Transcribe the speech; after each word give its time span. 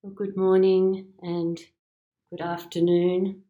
Well, 0.00 0.12
good 0.12 0.36
morning 0.36 1.08
and 1.22 1.60
good 2.30 2.40
afternoon. 2.40 3.42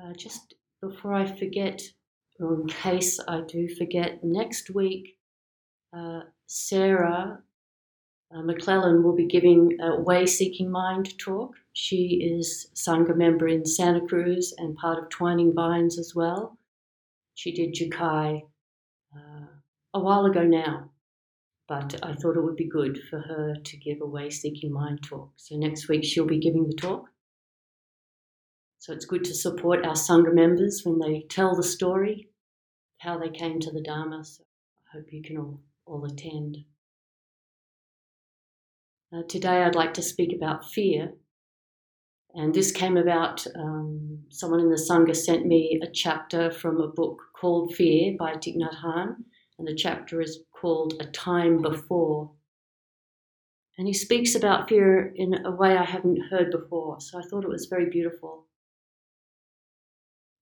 Uh, 0.00 0.12
just 0.12 0.54
before 0.80 1.14
I 1.14 1.26
forget, 1.26 1.82
or 2.38 2.60
in 2.60 2.68
case 2.68 3.18
I 3.26 3.40
do 3.40 3.68
forget, 3.74 4.22
next 4.22 4.70
week 4.70 5.18
uh, 5.92 6.20
Sarah 6.46 7.40
uh, 8.32 8.42
McClellan 8.42 9.02
will 9.02 9.16
be 9.16 9.26
giving 9.26 9.76
a 9.80 10.00
Way 10.00 10.26
Seeking 10.26 10.70
Mind 10.70 11.18
talk. 11.18 11.56
She 11.72 12.20
is 12.22 12.68
Sangha 12.76 13.16
member 13.16 13.48
in 13.48 13.66
Santa 13.66 14.06
Cruz 14.06 14.54
and 14.58 14.76
part 14.76 15.02
of 15.02 15.08
Twining 15.08 15.52
Vines 15.52 15.98
as 15.98 16.14
well. 16.14 16.56
She 17.34 17.50
did 17.50 17.74
Jukai 17.74 18.42
uh, 19.12 19.46
a 19.92 19.98
while 19.98 20.26
ago 20.26 20.44
now 20.44 20.89
but 21.70 21.94
I 22.02 22.14
thought 22.14 22.36
it 22.36 22.42
would 22.42 22.56
be 22.56 22.68
good 22.68 22.98
for 23.08 23.20
her 23.20 23.54
to 23.54 23.76
give 23.76 23.98
a 24.00 24.04
Way 24.06 24.28
Seeking 24.28 24.72
Mind 24.72 25.04
talk. 25.04 25.30
So 25.36 25.56
next 25.56 25.88
week 25.88 26.02
she'll 26.02 26.26
be 26.26 26.40
giving 26.40 26.66
the 26.66 26.74
talk. 26.74 27.04
So 28.80 28.92
it's 28.92 29.04
good 29.04 29.22
to 29.26 29.34
support 29.34 29.86
our 29.86 29.94
Sangha 29.94 30.34
members 30.34 30.82
when 30.84 30.98
they 30.98 31.26
tell 31.30 31.54
the 31.54 31.62
story, 31.62 32.28
how 32.98 33.18
they 33.18 33.28
came 33.28 33.60
to 33.60 33.70
the 33.70 33.82
Dharma. 33.82 34.24
So 34.24 34.42
I 34.92 34.96
hope 34.96 35.12
you 35.12 35.22
can 35.22 35.38
all, 35.38 35.60
all 35.86 36.04
attend. 36.04 36.56
Uh, 39.14 39.22
today 39.28 39.62
I'd 39.62 39.76
like 39.76 39.94
to 39.94 40.02
speak 40.02 40.32
about 40.34 40.68
fear. 40.68 41.12
And 42.34 42.52
this 42.52 42.72
came 42.72 42.96
about, 42.96 43.46
um, 43.54 44.24
someone 44.28 44.58
in 44.58 44.70
the 44.70 44.86
Sangha 44.90 45.14
sent 45.14 45.46
me 45.46 45.78
a 45.80 45.86
chapter 45.92 46.50
from 46.50 46.80
a 46.80 46.88
book 46.88 47.20
called 47.32 47.76
Fear 47.76 48.16
by 48.18 48.32
Thich 48.32 48.56
Nhat 48.56 48.74
Hanh. 48.84 49.14
And 49.60 49.68
the 49.68 49.74
chapter 49.76 50.20
is 50.20 50.40
called 50.60 50.94
A 51.00 51.06
Time 51.06 51.62
Before. 51.62 52.32
And 53.78 53.86
he 53.86 53.94
speaks 53.94 54.34
about 54.34 54.68
fear 54.68 55.12
in 55.16 55.46
a 55.46 55.50
way 55.50 55.76
I 55.76 55.84
haven't 55.84 56.28
heard 56.30 56.50
before, 56.50 57.00
so 57.00 57.18
I 57.18 57.22
thought 57.22 57.44
it 57.44 57.50
was 57.50 57.66
very 57.66 57.88
beautiful. 57.88 58.46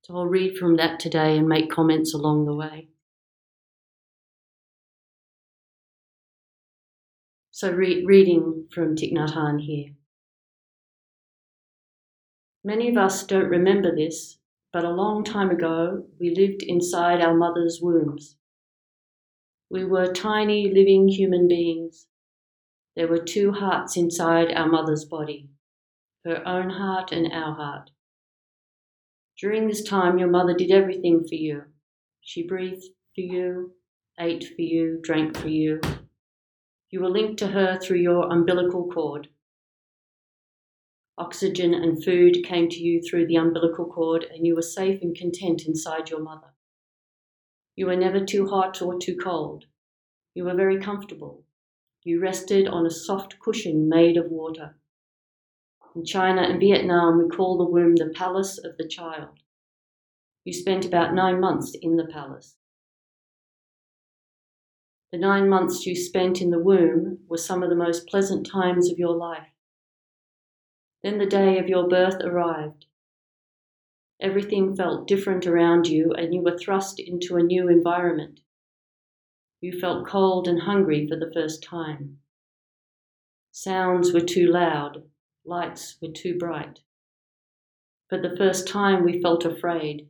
So 0.02 0.16
I'll 0.16 0.26
read 0.26 0.56
from 0.56 0.76
that 0.76 0.98
today 0.98 1.36
and 1.38 1.48
make 1.48 1.70
comments 1.70 2.14
along 2.14 2.46
the 2.46 2.54
way. 2.54 2.88
So, 7.50 7.72
re- 7.72 8.04
reading 8.04 8.68
from 8.72 8.94
Thich 8.94 9.12
Nhat 9.12 9.34
Hanh 9.34 9.60
here. 9.60 9.94
Many 12.64 12.88
of 12.88 12.96
us 12.96 13.24
don't 13.24 13.48
remember 13.48 13.94
this, 13.94 14.38
but 14.72 14.84
a 14.84 14.90
long 14.90 15.24
time 15.24 15.50
ago 15.50 16.06
we 16.20 16.34
lived 16.34 16.62
inside 16.62 17.20
our 17.20 17.34
mother's 17.34 17.80
wombs. 17.82 18.36
We 19.70 19.84
were 19.84 20.12
tiny 20.12 20.72
living 20.72 21.08
human 21.08 21.46
beings. 21.46 22.06
There 22.96 23.06
were 23.06 23.22
two 23.22 23.52
hearts 23.52 23.96
inside 23.98 24.50
our 24.50 24.66
mother's 24.66 25.04
body, 25.04 25.50
her 26.24 26.42
own 26.48 26.70
heart 26.70 27.12
and 27.12 27.30
our 27.30 27.54
heart. 27.54 27.90
During 29.38 29.68
this 29.68 29.84
time, 29.84 30.18
your 30.18 30.30
mother 30.30 30.54
did 30.54 30.70
everything 30.70 31.24
for 31.28 31.34
you. 31.34 31.64
She 32.22 32.46
breathed 32.46 32.84
for 33.14 33.20
you, 33.20 33.74
ate 34.18 34.44
for 34.44 34.62
you, 34.62 35.00
drank 35.02 35.36
for 35.36 35.48
you. 35.48 35.80
You 36.90 37.00
were 37.02 37.10
linked 37.10 37.38
to 37.40 37.48
her 37.48 37.78
through 37.78 37.98
your 37.98 38.32
umbilical 38.32 38.88
cord. 38.88 39.28
Oxygen 41.18 41.74
and 41.74 42.02
food 42.02 42.42
came 42.42 42.68
to 42.70 42.80
you 42.80 43.02
through 43.02 43.26
the 43.26 43.36
umbilical 43.36 43.84
cord, 43.84 44.24
and 44.24 44.46
you 44.46 44.54
were 44.54 44.62
safe 44.62 45.02
and 45.02 45.14
content 45.14 45.66
inside 45.66 46.08
your 46.08 46.22
mother. 46.22 46.54
You 47.78 47.86
were 47.86 47.94
never 47.94 48.24
too 48.24 48.48
hot 48.48 48.82
or 48.82 48.98
too 48.98 49.14
cold. 49.14 49.66
You 50.34 50.42
were 50.42 50.56
very 50.56 50.80
comfortable. 50.80 51.44
You 52.02 52.20
rested 52.20 52.66
on 52.66 52.84
a 52.84 52.90
soft 52.90 53.38
cushion 53.38 53.88
made 53.88 54.16
of 54.16 54.32
water. 54.32 54.76
In 55.94 56.04
China 56.04 56.42
and 56.42 56.58
Vietnam, 56.58 57.18
we 57.18 57.28
call 57.28 57.56
the 57.56 57.70
womb 57.70 57.94
the 57.94 58.12
palace 58.12 58.58
of 58.58 58.76
the 58.78 58.88
child. 58.88 59.38
You 60.44 60.52
spent 60.52 60.86
about 60.86 61.14
nine 61.14 61.38
months 61.38 61.72
in 61.80 61.94
the 61.94 62.08
palace. 62.08 62.56
The 65.12 65.18
nine 65.18 65.48
months 65.48 65.86
you 65.86 65.94
spent 65.94 66.42
in 66.42 66.50
the 66.50 66.58
womb 66.58 67.20
were 67.28 67.38
some 67.38 67.62
of 67.62 67.70
the 67.70 67.76
most 67.76 68.08
pleasant 68.08 68.44
times 68.44 68.90
of 68.90 68.98
your 68.98 69.14
life. 69.14 69.54
Then 71.04 71.18
the 71.18 71.26
day 71.26 71.60
of 71.60 71.68
your 71.68 71.86
birth 71.86 72.20
arrived. 72.24 72.86
Everything 74.20 74.74
felt 74.74 75.06
different 75.06 75.46
around 75.46 75.86
you, 75.86 76.12
and 76.12 76.34
you 76.34 76.40
were 76.40 76.58
thrust 76.58 76.98
into 76.98 77.36
a 77.36 77.42
new 77.42 77.68
environment. 77.68 78.40
You 79.60 79.78
felt 79.78 80.08
cold 80.08 80.48
and 80.48 80.62
hungry 80.62 81.06
for 81.06 81.16
the 81.16 81.30
first 81.32 81.62
time. 81.62 82.18
Sounds 83.52 84.12
were 84.12 84.20
too 84.20 84.46
loud, 84.46 85.04
lights 85.44 85.96
were 86.02 86.12
too 86.12 86.36
bright. 86.36 86.80
For 88.08 88.20
the 88.20 88.36
first 88.36 88.66
time, 88.66 89.04
we 89.04 89.20
felt 89.20 89.44
afraid. 89.44 90.08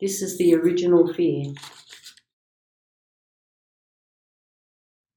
This 0.00 0.22
is 0.22 0.38
the 0.38 0.54
original 0.54 1.12
fear. 1.12 1.52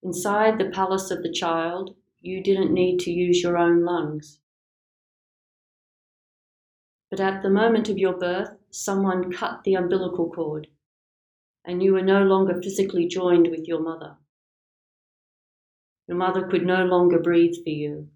Inside 0.04 0.60
the 0.60 0.70
palace 0.70 1.10
of 1.10 1.24
the 1.24 1.32
child, 1.32 1.96
you 2.22 2.44
didn't 2.44 2.74
need 2.74 3.00
to 3.00 3.12
use 3.12 3.42
your 3.42 3.58
own 3.58 3.84
lungs. 3.84 4.40
But 7.16 7.24
at 7.24 7.44
the 7.44 7.50
moment 7.50 7.88
of 7.88 7.98
your 7.98 8.18
birth, 8.18 8.58
someone 8.72 9.32
cut 9.32 9.64
the 9.64 9.76
umbilical 9.76 10.30
cord, 10.30 10.68
and 11.64 11.82
you 11.82 11.94
were 11.94 12.02
no 12.02 12.24
longer 12.24 12.62
physically 12.62 13.08
joined 13.08 13.48
with 13.48 13.70
your 13.70 13.80
mother. 13.80 14.18
Your 16.10 16.18
mother 16.18 16.46
could 16.46 16.66
no 16.66 16.84
longer 16.84 17.18
breathe 17.18 17.56
for 17.64 17.70
you. 17.70 18.10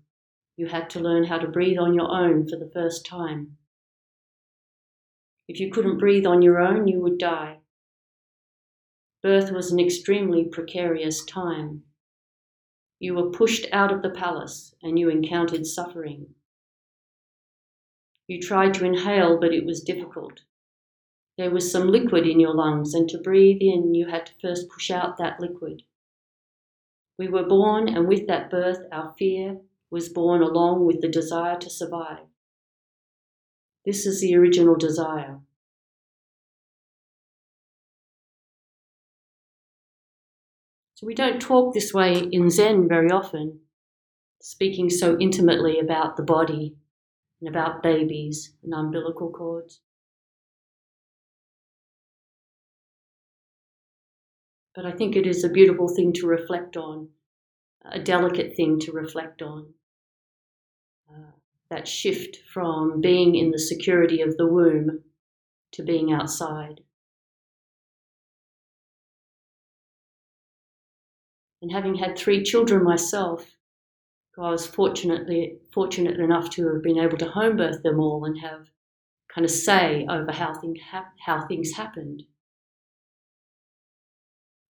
You 0.57 0.67
had 0.67 0.89
to 0.89 0.99
learn 0.99 1.23
how 1.23 1.37
to 1.37 1.47
breathe 1.47 1.77
on 1.77 1.93
your 1.93 2.11
own 2.11 2.49
for 2.49 2.57
the 2.57 2.69
first 2.73 3.05
time. 3.05 3.55
If 5.47 5.61
you 5.61 5.71
couldn't 5.71 5.99
breathe 5.99 6.25
on 6.25 6.41
your 6.41 6.59
own, 6.59 6.85
you 6.85 6.99
would 6.99 7.19
die. 7.19 7.59
Birth 9.23 9.49
was 9.49 9.71
an 9.71 9.79
extremely 9.79 10.43
precarious 10.43 11.23
time. 11.23 11.83
You 12.99 13.13
were 13.13 13.31
pushed 13.31 13.65
out 13.71 13.93
of 13.93 14.01
the 14.01 14.09
palace 14.09 14.75
and 14.83 14.99
you 14.99 15.07
encountered 15.07 15.65
suffering. 15.65 16.35
You 18.29 18.39
tried 18.39 18.75
to 18.75 18.85
inhale, 18.85 19.39
but 19.39 19.55
it 19.55 19.65
was 19.65 19.81
difficult. 19.81 20.41
There 21.39 21.49
was 21.49 21.71
some 21.71 21.87
liquid 21.87 22.27
in 22.27 22.39
your 22.39 22.53
lungs, 22.53 22.93
and 22.93 23.09
to 23.09 23.17
breathe 23.17 23.57
in, 23.59 23.95
you 23.95 24.07
had 24.07 24.27
to 24.27 24.33
first 24.39 24.69
push 24.69 24.91
out 24.91 25.17
that 25.17 25.39
liquid. 25.39 25.81
We 27.17 27.27
were 27.27 27.47
born, 27.47 27.89
and 27.89 28.07
with 28.07 28.27
that 28.27 28.51
birth, 28.51 28.85
our 28.91 29.15
fear 29.17 29.61
was 29.89 30.09
born 30.09 30.43
along 30.43 30.85
with 30.85 31.01
the 31.01 31.07
desire 31.07 31.57
to 31.57 31.71
survive. 31.71 32.27
This 33.83 34.05
is 34.05 34.21
the 34.21 34.35
original 34.35 34.75
desire. 34.75 35.39
So 40.93 41.07
we 41.07 41.15
don't 41.15 41.41
talk 41.41 41.73
this 41.73 41.95
way 41.95 42.29
in 42.31 42.51
Zen 42.51 42.87
very 42.87 43.09
often, 43.09 43.61
speaking 44.39 44.91
so 44.91 45.17
intimately 45.19 45.79
about 45.79 46.15
the 46.15 46.23
body 46.23 46.75
and 47.39 47.49
about 47.49 47.83
babies 47.83 48.53
and 48.63 48.73
umbilical 48.73 49.29
cords. 49.29 49.81
But 54.75 54.85
I 54.85 54.91
think 54.91 55.15
it 55.15 55.27
is 55.27 55.43
a 55.43 55.49
beautiful 55.49 55.87
thing 55.87 56.13
to 56.13 56.27
reflect 56.27 56.77
on, 56.77 57.09
a 57.83 57.99
delicate 57.99 58.55
thing 58.55 58.79
to 58.81 58.91
reflect 58.91 59.41
on. 59.41 59.73
Uh, 61.09 61.31
that 61.69 61.87
shift 61.87 62.37
from 62.51 63.01
being 63.01 63.35
in 63.35 63.51
the 63.51 63.59
security 63.59 64.21
of 64.21 64.37
the 64.37 64.47
womb 64.47 65.03
to 65.73 65.83
being 65.83 66.11
outside. 66.11 66.81
And 71.61 71.71
having 71.71 71.95
had 71.95 72.17
three 72.17 72.43
children 72.43 72.83
myself, 72.83 73.57
I 74.39 74.51
was 74.51 74.65
fortunately 74.65 75.57
fortunate 75.73 76.17
enough 76.17 76.49
to 76.51 76.67
have 76.73 76.81
been 76.81 76.97
able 76.97 77.17
to 77.17 77.29
home 77.29 77.57
birth 77.57 77.83
them 77.83 77.99
all 77.99 78.23
and 78.23 78.39
have 78.39 78.67
kind 79.33 79.43
of 79.43 79.51
say 79.51 80.07
over 80.09 80.31
how, 80.31 80.53
thing 80.53 80.77
ha- 80.91 81.11
how 81.25 81.45
things 81.45 81.73
happened. 81.73 82.23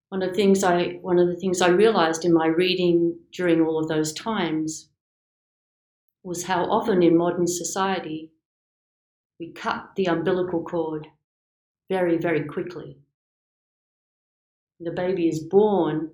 One 0.08 0.22
of 0.22 0.30
the 0.30 0.34
things 0.34 0.64
I 0.64 0.98
one 1.02 1.20
of 1.20 1.28
the 1.28 1.36
things 1.36 1.60
I 1.60 1.68
realized 1.68 2.24
in 2.24 2.32
my 2.34 2.46
reading 2.48 3.16
during 3.32 3.60
all 3.60 3.78
of 3.78 3.86
those 3.86 4.12
times 4.12 4.88
was 6.24 6.44
how 6.44 6.64
often 6.64 7.00
in 7.00 7.16
modern 7.16 7.46
society 7.46 8.32
we 9.38 9.52
cut 9.52 9.90
the 9.94 10.06
umbilical 10.06 10.64
cord 10.64 11.06
very, 11.88 12.18
very 12.18 12.44
quickly. 12.44 12.98
The 14.80 14.90
baby 14.90 15.28
is 15.28 15.38
born 15.38 16.10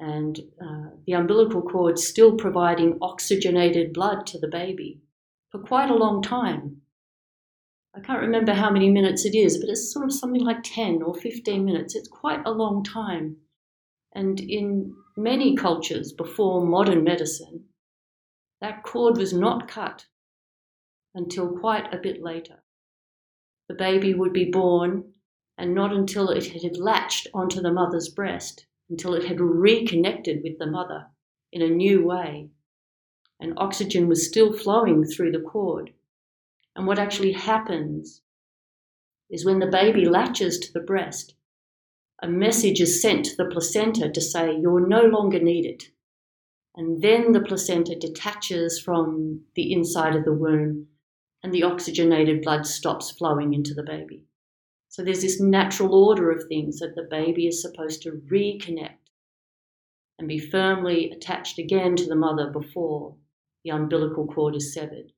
and 0.00 0.40
uh, 0.62 0.90
the 1.06 1.12
umbilical 1.14 1.62
cord 1.62 1.98
still 1.98 2.36
providing 2.36 2.98
oxygenated 3.02 3.92
blood 3.92 4.26
to 4.26 4.38
the 4.38 4.48
baby 4.48 5.00
for 5.50 5.60
quite 5.60 5.90
a 5.90 5.96
long 5.96 6.22
time. 6.22 6.82
I 7.96 8.00
can't 8.00 8.20
remember 8.22 8.54
how 8.54 8.70
many 8.70 8.90
minutes 8.90 9.24
it 9.24 9.34
is, 9.34 9.58
but 9.58 9.70
it's 9.70 9.92
sort 9.92 10.04
of 10.06 10.12
something 10.12 10.44
like 10.44 10.62
10 10.62 11.02
or 11.02 11.14
15 11.14 11.64
minutes. 11.64 11.96
It's 11.96 12.08
quite 12.08 12.42
a 12.46 12.52
long 12.52 12.84
time 12.84 13.36
And 14.12 14.40
in 14.40 14.96
many 15.16 15.56
cultures 15.56 16.12
before 16.12 16.64
modern 16.64 17.04
medicine, 17.04 17.66
that 18.60 18.82
cord 18.82 19.18
was 19.18 19.32
not 19.32 19.68
cut 19.68 20.06
until 21.14 21.58
quite 21.58 21.92
a 21.92 21.98
bit 21.98 22.22
later. 22.22 22.64
The 23.68 23.74
baby 23.74 24.14
would 24.14 24.32
be 24.32 24.50
born, 24.50 25.14
and 25.58 25.74
not 25.74 25.92
until 25.92 26.30
it 26.30 26.46
had 26.62 26.78
latched 26.78 27.28
onto 27.34 27.60
the 27.60 27.72
mother's 27.72 28.08
breast, 28.08 28.66
until 28.90 29.14
it 29.14 29.24
had 29.24 29.40
reconnected 29.40 30.42
with 30.42 30.58
the 30.58 30.66
mother 30.66 31.06
in 31.52 31.62
a 31.62 31.68
new 31.68 32.04
way, 32.04 32.50
and 33.40 33.54
oxygen 33.56 34.08
was 34.08 34.26
still 34.26 34.52
flowing 34.52 35.04
through 35.04 35.32
the 35.32 35.40
cord. 35.40 35.92
And 36.74 36.86
what 36.86 36.98
actually 36.98 37.32
happens 37.32 38.22
is 39.30 39.44
when 39.44 39.58
the 39.58 39.66
baby 39.66 40.04
latches 40.04 40.58
to 40.58 40.72
the 40.72 40.80
breast, 40.80 41.34
a 42.22 42.28
message 42.28 42.80
is 42.80 43.00
sent 43.00 43.26
to 43.26 43.36
the 43.36 43.44
placenta 43.44 44.10
to 44.10 44.20
say, 44.20 44.56
You're 44.56 44.86
no 44.86 45.02
longer 45.02 45.38
needed. 45.38 45.84
And 46.74 47.02
then 47.02 47.32
the 47.32 47.40
placenta 47.40 47.96
detaches 47.96 48.80
from 48.80 49.42
the 49.54 49.72
inside 49.72 50.14
of 50.14 50.24
the 50.24 50.32
womb 50.32 50.88
and 51.42 51.52
the 51.52 51.62
oxygenated 51.62 52.42
blood 52.42 52.66
stops 52.66 53.10
flowing 53.10 53.54
into 53.54 53.74
the 53.74 53.82
baby. 53.82 54.27
So 54.88 55.04
there's 55.04 55.22
this 55.22 55.40
natural 55.40 55.94
order 55.94 56.30
of 56.30 56.44
things 56.48 56.78
that 56.78 56.94
the 56.94 57.06
baby 57.08 57.46
is 57.46 57.62
supposed 57.62 58.02
to 58.02 58.22
reconnect 58.30 58.98
and 60.18 60.26
be 60.26 60.38
firmly 60.38 61.10
attached 61.10 61.58
again 61.58 61.94
to 61.96 62.06
the 62.06 62.16
mother 62.16 62.50
before 62.50 63.16
the 63.64 63.70
umbilical 63.70 64.26
cord 64.26 64.56
is 64.56 64.74
severed. 64.74 65.12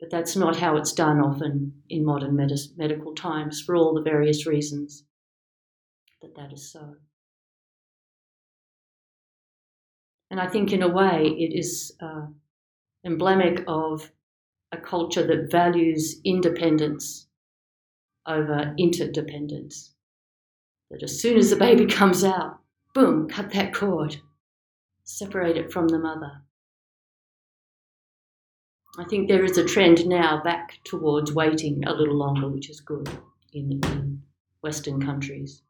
But 0.00 0.10
that's 0.10 0.36
not 0.36 0.56
how 0.56 0.76
it's 0.76 0.92
done 0.92 1.20
often 1.20 1.82
in 1.88 2.04
modern 2.04 2.34
med- 2.34 2.50
medical 2.76 3.14
times 3.14 3.62
for 3.62 3.76
all 3.76 3.94
the 3.94 4.02
various 4.02 4.46
reasons 4.46 5.04
that 6.20 6.34
that 6.34 6.52
is 6.52 6.70
so. 6.70 6.96
And 10.30 10.40
I 10.40 10.48
think, 10.48 10.72
in 10.72 10.82
a 10.82 10.88
way, 10.88 11.26
it 11.26 11.56
is 11.56 11.94
uh, 12.00 12.26
emblemic 13.04 13.62
of 13.68 14.10
a 14.72 14.78
culture 14.78 15.26
that 15.26 15.50
values 15.50 16.20
independence 16.24 17.28
over 18.26 18.74
interdependence. 18.78 19.94
That 20.90 21.02
as 21.02 21.20
soon 21.20 21.38
as 21.38 21.50
the 21.50 21.56
baby 21.56 21.86
comes 22.00 22.24
out, 22.24 22.60
boom, 22.94 23.28
cut 23.28 23.50
that 23.52 23.74
cord, 23.74 24.16
separate 25.04 25.56
it 25.56 25.72
from 25.72 25.88
the 25.88 25.98
mother. 25.98 26.42
I 28.98 29.04
think 29.04 29.28
there 29.28 29.44
is 29.44 29.56
a 29.56 29.64
trend 29.64 30.06
now 30.06 30.42
back 30.42 30.78
towards 30.84 31.32
waiting 31.32 31.82
a 31.84 31.94
little 31.94 32.16
longer, 32.16 32.48
which 32.48 32.68
is 32.68 32.80
good 32.80 33.08
in, 33.52 33.80
in 33.84 34.22
Western 34.60 35.00
countries. 35.00 35.62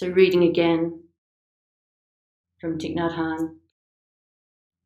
So, 0.00 0.08
reading 0.08 0.44
again 0.44 1.02
from 2.58 2.78
Thich 2.78 2.96
Nhat 2.96 3.18
Hanh. 3.18 3.56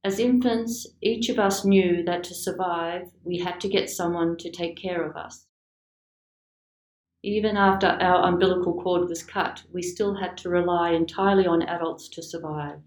As 0.02 0.18
infants, 0.18 0.88
each 1.00 1.28
of 1.28 1.38
us 1.38 1.64
knew 1.64 2.02
that 2.02 2.24
to 2.24 2.34
survive, 2.34 3.12
we 3.22 3.38
had 3.38 3.60
to 3.60 3.68
get 3.68 3.88
someone 3.88 4.36
to 4.38 4.50
take 4.50 4.76
care 4.76 5.08
of 5.08 5.16
us. 5.16 5.46
Even 7.22 7.56
after 7.56 7.86
our 7.86 8.26
umbilical 8.26 8.74
cord 8.82 9.08
was 9.08 9.22
cut, 9.22 9.62
we 9.72 9.82
still 9.82 10.16
had 10.16 10.36
to 10.38 10.48
rely 10.48 10.90
entirely 10.90 11.46
on 11.46 11.62
adults 11.62 12.08
to 12.08 12.20
survive. 12.20 12.80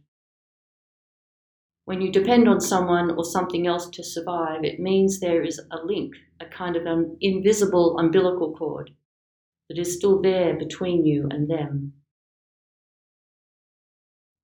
When 1.85 2.01
you 2.01 2.11
depend 2.11 2.49
on 2.49 2.59
someone 2.59 3.11
or 3.11 3.23
something 3.23 3.67
else 3.67 3.89
to 3.91 4.03
survive, 4.03 4.65
it 4.65 4.81
means 4.81 5.21
there 5.21 5.45
is 5.45 5.61
a 5.71 5.85
link, 5.85 6.13
a 6.41 6.45
kind 6.45 6.75
of 6.75 6.85
an 6.87 7.15
invisible 7.21 7.97
umbilical 7.97 8.53
cord 8.53 8.91
that 9.69 9.77
is 9.77 9.95
still 9.95 10.21
there 10.21 10.57
between 10.57 11.05
you 11.05 11.29
and 11.31 11.49
them. 11.49 11.93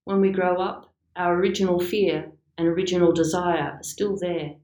When 0.06 0.20
we 0.20 0.32
grow 0.32 0.62
up, 0.62 0.94
our 1.16 1.36
original 1.36 1.80
fear 1.80 2.34
and 2.58 2.68
original 2.68 3.12
desire 3.12 3.78
are 3.78 3.84
still 3.84 4.18
there. 4.18 4.56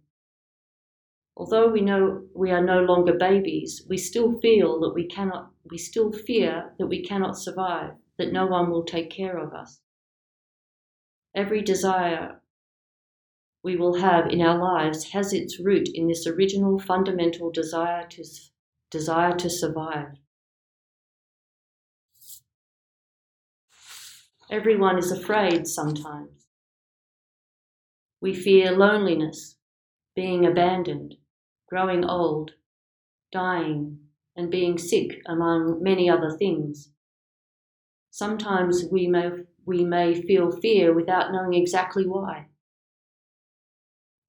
Although 1.37 1.69
we 1.69 1.81
know 1.81 2.27
we 2.35 2.51
are 2.51 2.63
no 2.63 2.81
longer 2.81 3.13
babies, 3.13 3.85
we 3.87 3.97
still 3.97 4.39
feel 4.41 4.79
that 4.81 4.93
we 4.93 5.07
cannot, 5.07 5.51
we 5.69 5.77
still 5.77 6.11
fear 6.11 6.73
that 6.77 6.87
we 6.87 7.01
cannot 7.01 7.37
survive, 7.37 7.93
that 8.17 8.33
no 8.33 8.45
one 8.45 8.69
will 8.69 8.83
take 8.83 9.09
care 9.09 9.37
of 9.37 9.53
us. 9.53 9.79
Every 11.33 11.61
desire 11.61 12.41
we 13.63 13.75
will 13.75 13.99
have 13.99 14.27
in 14.27 14.41
our 14.41 14.57
lives 14.57 15.11
has 15.11 15.31
its 15.31 15.59
root 15.59 15.87
in 15.93 16.07
this 16.07 16.27
original 16.27 16.79
fundamental 16.79 17.51
desire 17.51 18.07
to, 18.07 18.23
desire 18.89 19.35
to 19.37 19.49
survive. 19.49 20.17
Everyone 24.51 24.97
is 24.97 25.11
afraid 25.11 25.67
sometimes. 25.67 26.47
We 28.19 28.33
fear 28.33 28.71
loneliness, 28.71 29.57
being 30.15 30.43
abandoned, 30.43 31.17
growing 31.69 32.03
old, 32.03 32.53
dying, 33.31 33.99
and 34.35 34.49
being 34.49 34.79
sick, 34.79 35.21
among 35.27 35.83
many 35.83 36.09
other 36.09 36.35
things. 36.35 36.89
Sometimes 38.09 38.85
we 38.91 39.05
may, 39.05 39.29
we 39.67 39.85
may 39.85 40.19
feel 40.19 40.51
fear 40.51 40.95
without 40.95 41.31
knowing 41.31 41.53
exactly 41.53 42.07
why. 42.07 42.47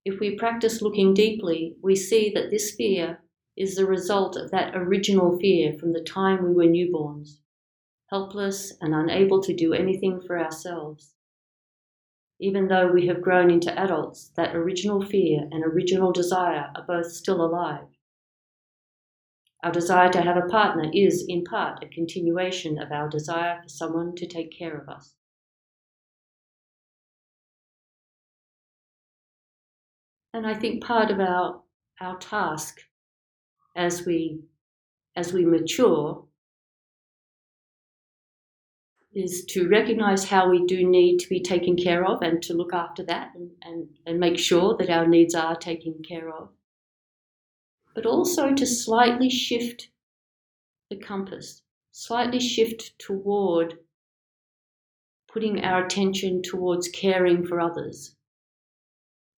If 0.04 0.20
we 0.20 0.36
practice 0.36 0.82
looking 0.82 1.14
deeply, 1.14 1.76
we 1.82 1.96
see 1.96 2.30
that 2.34 2.50
this 2.50 2.74
fear 2.74 3.22
is 3.56 3.74
the 3.74 3.86
result 3.86 4.36
of 4.36 4.50
that 4.50 4.76
original 4.76 5.38
fear 5.38 5.72
from 5.72 5.94
the 5.94 6.04
time 6.04 6.44
we 6.44 6.52
were 6.52 6.70
newborns 6.70 7.38
helpless 8.10 8.72
and 8.80 8.94
unable 8.94 9.40
to 9.40 9.54
do 9.54 9.72
anything 9.72 10.20
for 10.20 10.38
ourselves. 10.38 11.14
Even 12.40 12.68
though 12.68 12.90
we 12.90 13.06
have 13.06 13.22
grown 13.22 13.50
into 13.50 13.78
adults, 13.78 14.32
that 14.36 14.56
original 14.56 15.02
fear 15.04 15.46
and 15.50 15.64
original 15.64 16.10
desire 16.10 16.70
are 16.74 16.84
both 16.86 17.12
still 17.12 17.44
alive. 17.44 17.86
Our 19.62 19.70
desire 19.70 20.10
to 20.10 20.22
have 20.22 20.38
a 20.38 20.48
partner 20.48 20.90
is, 20.92 21.24
in 21.28 21.44
part, 21.44 21.84
a 21.84 21.88
continuation 21.88 22.78
of 22.78 22.90
our 22.90 23.08
desire 23.08 23.60
for 23.62 23.68
someone 23.68 24.14
to 24.16 24.26
take 24.26 24.56
care 24.56 24.76
of 24.76 24.88
us. 24.88 25.14
And 30.32 30.46
I 30.46 30.54
think 30.54 30.82
part 30.82 31.10
of 31.10 31.20
our, 31.20 31.60
our 32.00 32.16
task 32.16 32.80
as 33.76 34.06
we, 34.06 34.40
as 35.14 35.32
we 35.34 35.44
mature 35.44 36.24
is 39.12 39.44
to 39.44 39.68
recognize 39.68 40.24
how 40.24 40.48
we 40.48 40.64
do 40.66 40.88
need 40.88 41.18
to 41.18 41.28
be 41.28 41.40
taken 41.40 41.76
care 41.76 42.04
of 42.04 42.22
and 42.22 42.42
to 42.42 42.54
look 42.54 42.72
after 42.72 43.02
that 43.04 43.32
and, 43.34 43.50
and, 43.62 43.88
and 44.06 44.20
make 44.20 44.38
sure 44.38 44.76
that 44.76 44.90
our 44.90 45.06
needs 45.06 45.34
are 45.34 45.56
taken 45.56 45.94
care 46.06 46.28
of. 46.28 46.50
But 47.94 48.06
also 48.06 48.54
to 48.54 48.66
slightly 48.66 49.28
shift 49.28 49.88
the 50.90 50.96
compass, 50.96 51.62
slightly 51.90 52.38
shift 52.38 52.96
toward 52.98 53.78
putting 55.32 55.64
our 55.64 55.84
attention 55.84 56.42
towards 56.42 56.88
caring 56.88 57.44
for 57.44 57.60
others. 57.60 58.14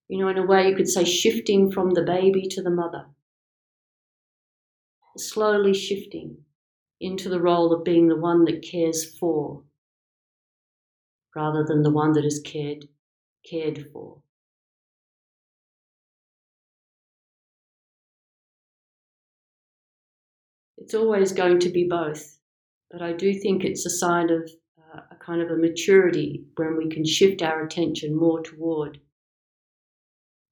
You 0.09 0.19
know, 0.19 0.27
in 0.27 0.37
a 0.37 0.45
way, 0.45 0.67
you 0.67 0.75
could 0.75 0.89
say 0.89 1.05
shifting 1.05 1.71
from 1.71 1.91
the 1.91 2.03
baby 2.03 2.47
to 2.49 2.61
the 2.61 2.69
mother, 2.69 3.05
slowly 5.17 5.73
shifting 5.73 6.43
into 7.01 7.29
the 7.29 7.41
role 7.41 7.73
of 7.73 7.83
being 7.83 8.07
the 8.07 8.15
one 8.15 8.45
that 8.45 8.61
cares 8.61 9.17
for 9.17 9.63
rather 11.35 11.63
than 11.63 11.81
the 11.81 11.89
one 11.89 12.13
that 12.13 12.23
is 12.23 12.39
cared 12.45 12.87
cared 13.49 13.87
for. 13.91 14.21
It's 20.77 20.93
always 20.93 21.31
going 21.31 21.59
to 21.59 21.69
be 21.69 21.87
both, 21.89 22.37
but 22.91 23.01
I 23.01 23.13
do 23.13 23.33
think 23.33 23.63
it's 23.63 23.85
a 23.85 23.89
sign 23.89 24.29
of 24.29 24.49
uh, 24.77 25.01
a 25.11 25.15
kind 25.15 25.41
of 25.41 25.49
a 25.49 25.55
maturity 25.55 26.45
when 26.55 26.77
we 26.77 26.89
can 26.89 27.05
shift 27.05 27.41
our 27.41 27.63
attention 27.63 28.15
more 28.15 28.43
toward 28.43 28.99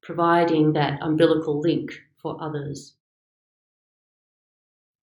providing 0.01 0.74
that 0.74 1.00
umbilical 1.01 1.60
link 1.60 1.91
for 2.22 2.41
others 2.41 2.96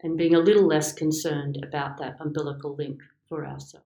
and 0.02 0.16
being 0.16 0.34
a 0.34 0.40
little 0.40 0.66
less 0.66 0.92
concerned 0.92 1.58
about 1.62 1.98
that 1.98 2.16
umbilical 2.20 2.74
link 2.74 3.00
for 3.28 3.46
ourselves. 3.46 3.86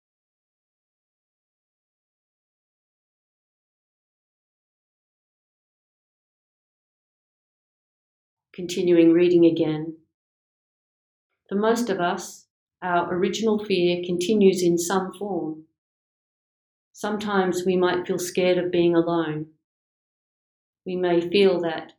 Continuing 8.54 9.12
reading 9.14 9.46
again. 9.46 9.98
For 11.48 11.56
most 11.56 11.90
of 11.90 12.00
us, 12.00 12.48
our 12.82 13.14
original 13.14 13.64
fear 13.64 14.02
continues 14.04 14.64
in 14.64 14.78
some 14.78 15.14
form. 15.14 15.64
Sometimes 16.94 17.64
we 17.66 17.78
might 17.78 18.08
feel 18.08 18.18
scared 18.18 18.58
of 18.58 18.72
being 18.72 18.96
alone, 18.96 19.48
we 20.88 20.96
may 20.96 21.20
feel 21.20 21.60
that 21.60 21.92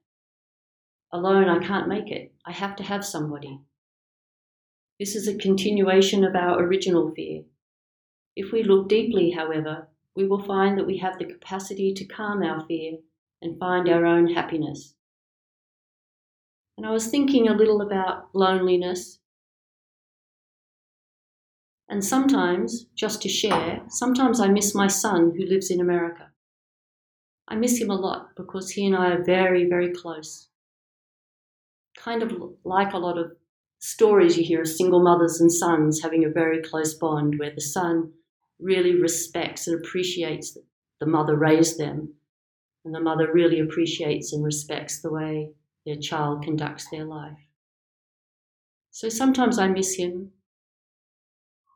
alone 1.13 1.47
I 1.47 1.59
can't 1.59 1.89
make 1.89 2.11
it. 2.11 2.33
I 2.47 2.53
have 2.53 2.75
to 2.77 2.83
have 2.83 3.05
somebody. 3.05 3.61
This 4.99 5.15
is 5.15 5.29
a 5.29 5.37
continuation 5.37 6.25
of 6.25 6.35
our 6.35 6.61
original 6.61 7.13
fear. 7.15 7.45
If 8.35 8.51
we 8.51 8.65
look 8.65 8.89
deeply, 8.89 9.31
however, 9.31 9.89
we 10.17 10.27
will 10.27 10.43
find 10.43 10.77
that 10.77 10.87
we 10.87 10.99
have 10.99 11.19
the 11.19 11.25
capacity 11.25 11.95
to 11.95 12.05
calm 12.05 12.43
our 12.43 12.67
fear 12.67 12.99
and 13.41 13.59
find 13.61 13.89
our 13.89 14.05
own 14.05 14.35
happiness. 14.35 14.95
And 16.77 16.85
I 16.85 16.91
was 16.91 17.07
thinking 17.07 17.49
a 17.49 17.55
little 17.55 17.81
about 17.81 18.35
loneliness. 18.35 19.21
And 21.89 22.05
sometimes, 22.05 22.87
just 22.97 23.23
to 23.23 23.29
share, 23.29 23.83
sometimes 23.89 24.41
I 24.41 24.49
miss 24.49 24.75
my 24.75 24.89
son 24.89 25.33
who 25.37 25.47
lives 25.47 25.71
in 25.71 25.81
America. 25.81 26.33
I 27.47 27.55
miss 27.55 27.81
him 27.81 27.91
a 27.91 27.97
lot 27.97 28.31
because 28.37 28.71
he 28.71 28.85
and 28.85 28.97
I 28.97 29.13
are 29.13 29.23
very, 29.23 29.69
very 29.69 29.93
close. 29.93 30.49
Kind 31.97 32.23
of 32.23 32.33
like 32.65 32.93
a 32.93 32.99
lot 32.99 33.17
of 33.17 33.38
stories 33.79 34.37
you 34.37 34.45
hear 34.45 34.63
of 34.63 34.69
single 34.69 35.03
mothers 35.03 35.41
and 35.41 35.53
sons 35.53 36.03
having 36.03 36.25
a 36.25 36.31
very 36.31 36.63
close 36.63 36.95
bond 36.95 37.39
where 37.39 37.55
the 37.55 37.61
son 37.61 38.13
really 38.59 38.95
respects 38.95 39.67
and 39.67 39.79
appreciates 39.79 40.55
that 40.55 40.65
the 41.01 41.07
mother 41.07 41.37
raised 41.37 41.79
them, 41.79 42.15
and 42.85 42.95
the 42.95 43.01
mother 43.01 43.33
really 43.33 43.61
appreciates 43.61 44.33
and 44.33 44.45
respects 44.45 45.01
the 45.01 45.13
way 45.13 45.53
their 45.87 45.97
child 45.97 46.43
conducts 46.43 46.91
their 46.91 47.05
life. 47.05 47.39
So 48.91 49.09
sometimes 49.09 49.59
I 49.59 49.69
miss 49.69 49.95
him. 49.95 50.33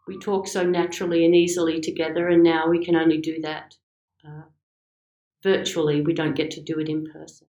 We 0.08 0.18
talk 0.18 0.48
so 0.48 0.64
naturally 0.64 1.24
and 1.24 1.34
easily 1.34 1.80
together, 1.80 2.28
and 2.28 2.42
now 2.42 2.68
we 2.68 2.84
can 2.84 2.96
only 2.96 3.18
do 3.18 3.40
that 3.42 3.76
uh, 4.26 4.42
virtually, 5.42 6.00
we 6.00 6.14
don't 6.14 6.36
get 6.36 6.50
to 6.52 6.60
do 6.60 6.78
it 6.78 6.88
in 6.88 7.10
person. 7.10 7.46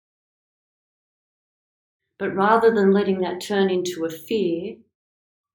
But 2.20 2.36
rather 2.36 2.74
than 2.74 2.92
letting 2.92 3.20
that 3.22 3.42
turn 3.42 3.70
into 3.70 4.06
a 4.06 4.10
fear 4.10 4.78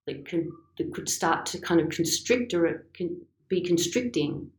that 0.06 0.26
could, 0.26 0.48
that 0.78 0.92
could 0.92 1.08
start 1.08 1.46
to 1.46 1.60
kind 1.60 1.80
of 1.80 1.90
constrict 1.90 2.54
or 2.54 2.66
it 2.66 2.94
can 2.94 3.22
be 3.48 3.62
constricting, 3.62 4.50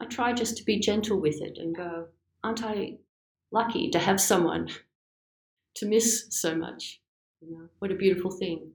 I 0.00 0.06
try 0.06 0.32
just 0.32 0.56
to 0.58 0.64
be 0.64 0.78
gentle 0.78 1.20
with 1.20 1.40
it 1.40 1.56
and 1.58 1.74
go, 1.74 2.08
aren't 2.42 2.62
I 2.62 2.98
lucky 3.50 3.90
to 3.90 3.98
have 3.98 4.20
someone 4.20 4.68
to 5.76 5.86
miss 5.86 6.26
so 6.30 6.54
much? 6.54 7.00
You 7.40 7.52
know, 7.52 7.68
what 7.78 7.90
a 7.90 7.96
beautiful 7.96 8.30
thing. 8.30 8.72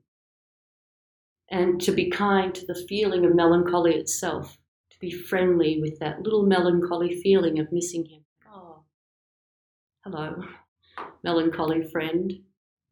And 1.50 1.80
to 1.82 1.92
be 1.92 2.10
kind 2.10 2.54
to 2.54 2.66
the 2.66 2.86
feeling 2.88 3.24
of 3.24 3.34
melancholy 3.34 3.94
itself 3.94 4.58
to 4.90 4.98
be 5.00 5.10
friendly 5.10 5.80
with 5.80 5.98
that 5.98 6.22
little 6.22 6.44
melancholy 6.44 7.20
feeling 7.20 7.58
of 7.58 7.72
missing 7.72 8.04
him. 8.04 8.24
Oh, 8.52 8.84
hello, 10.04 10.44
melancholy 11.22 11.82
friend, 11.82 12.32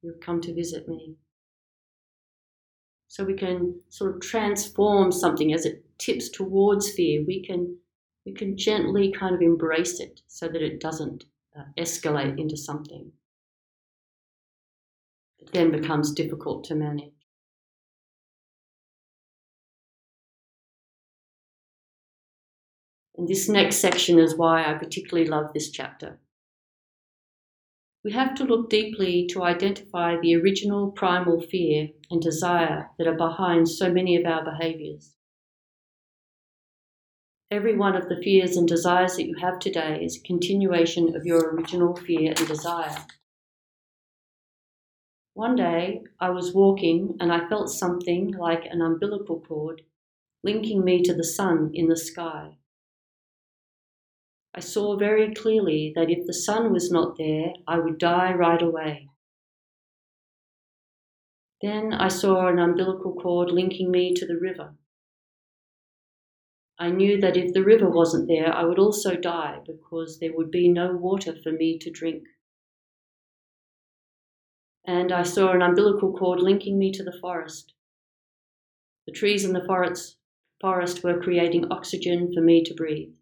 you've 0.03 0.21
come 0.21 0.41
to 0.43 0.55
visit 0.55 0.89
me. 0.89 1.17
So 3.09 3.25
we 3.25 3.35
can 3.35 3.81
sort 3.89 4.15
of 4.15 4.21
transform 4.21 5.11
something 5.11 5.53
as 5.53 5.65
it 5.65 5.85
tips 5.99 6.29
towards 6.29 6.91
fear. 6.91 7.25
We 7.27 7.43
can 7.45 7.79
we 8.27 8.33
can 8.33 8.57
gently 8.59 9.11
kind 9.11 9.35
of 9.35 9.41
embrace 9.41 10.01
it 10.01 10.21
so 10.27 10.49
that 10.49 10.61
it 10.61 10.81
doesn't 10.81 11.25
uh, 11.59 11.63
escalate 11.79 12.39
into 12.39 12.59
something 12.59 13.11
that 15.41 15.53
then 15.53 15.71
becomes 15.71 16.13
difficult 16.13 16.65
to 16.65 16.75
manage. 16.75 17.13
And 23.17 23.27
this 23.27 23.49
next 23.49 23.77
section 23.77 24.19
is 24.19 24.37
why 24.37 24.65
I 24.65 24.75
particularly 24.75 25.29
love 25.29 25.53
this 25.53 25.71
chapter. 25.71 26.19
We 28.09 28.15
have 28.15 28.35
to 28.37 28.45
look 28.45 28.71
deeply 28.71 29.27
to 29.33 29.43
identify 29.43 30.17
the 30.19 30.35
original 30.35 30.93
primal 30.93 31.43
fear 31.43 31.91
and 32.11 32.23
desire 32.23 32.89
that 32.97 33.07
are 33.07 33.15
behind 33.15 33.69
so 33.69 33.93
many 33.93 34.17
of 34.17 34.25
our 34.25 34.43
behaviors. 34.43 35.15
Every 37.51 37.77
one 37.77 37.95
of 37.95 38.09
the 38.09 38.19
fears 38.25 38.57
and 38.57 38.67
desires 38.67 39.17
that 39.17 39.27
you 39.27 39.37
have 39.43 39.59
today 39.59 40.03
is 40.03 40.17
a 40.17 40.27
continuation 40.27 41.15
of 41.15 41.27
your 41.27 41.51
original 41.51 41.97
fear 41.97 42.33
and 42.35 42.49
desire. 42.49 42.97
One 45.35 45.55
day 45.55 46.01
I 46.19 46.31
was 46.31 46.55
walking 46.55 47.15
and 47.21 47.31
I 47.31 47.47
felt 47.47 47.69
something 47.69 48.31
like 48.33 48.65
an 48.65 48.81
umbilical 48.81 49.39
cord 49.39 49.83
linking 50.43 50.83
me 50.83 51.03
to 51.03 51.13
the 51.13 51.25
sun 51.25 51.73
in 51.75 51.89
the 51.89 51.97
sky. 51.99 52.57
I 54.59 54.61
saw 54.61 54.97
very 54.97 55.33
clearly 55.33 55.93
that 55.95 56.11
if 56.11 56.27
the 56.27 56.35
sun 56.35 56.73
was 56.73 56.91
not 56.91 57.17
there, 57.17 57.53
I 57.69 57.79
would 57.79 57.97
die 57.97 58.33
right 58.33 58.61
away. 58.61 59.09
Then 61.63 61.95
I 61.95 62.09
saw 62.09 62.49
an 62.49 62.59
umbilical 62.59 63.15
cord 63.15 63.53
linking 63.53 63.89
me 63.89 64.15
to 64.15 64.27
the 64.27 64.37
river. 64.37 64.75
I 66.77 66.91
knew 66.91 67.21
that 67.21 67.37
if 67.37 67.55
the 67.55 67.63
river 67.63 67.89
wasn't 67.89 68.27
there, 68.27 68.53
I 68.53 68.65
would 68.65 68.81
also 68.81 69.15
die 69.15 69.61
because 69.65 70.19
there 70.19 70.35
would 70.35 70.51
be 70.51 70.69
no 70.69 70.91
water 70.93 71.37
for 71.41 71.53
me 71.53 71.79
to 71.79 71.89
drink. 71.93 72.25
And 74.85 75.13
I 75.13 75.23
saw 75.23 75.53
an 75.53 75.63
umbilical 75.63 76.13
cord 76.19 76.41
linking 76.41 76.81
me 76.81 76.91
to 76.95 77.05
the 77.05 77.17
forest. 77.21 77.75
The 79.07 79.13
trees 79.13 79.45
in 79.45 79.53
the 79.53 79.65
forest, 79.65 80.17
forest 80.61 81.05
were 81.05 81.23
creating 81.23 81.71
oxygen 81.71 82.33
for 82.35 82.41
me 82.41 82.65
to 82.65 82.75
breathe. 82.75 83.18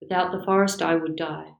Without 0.00 0.32
the 0.32 0.44
forest, 0.44 0.82
I 0.82 0.96
would 0.96 1.16
die. 1.16 1.52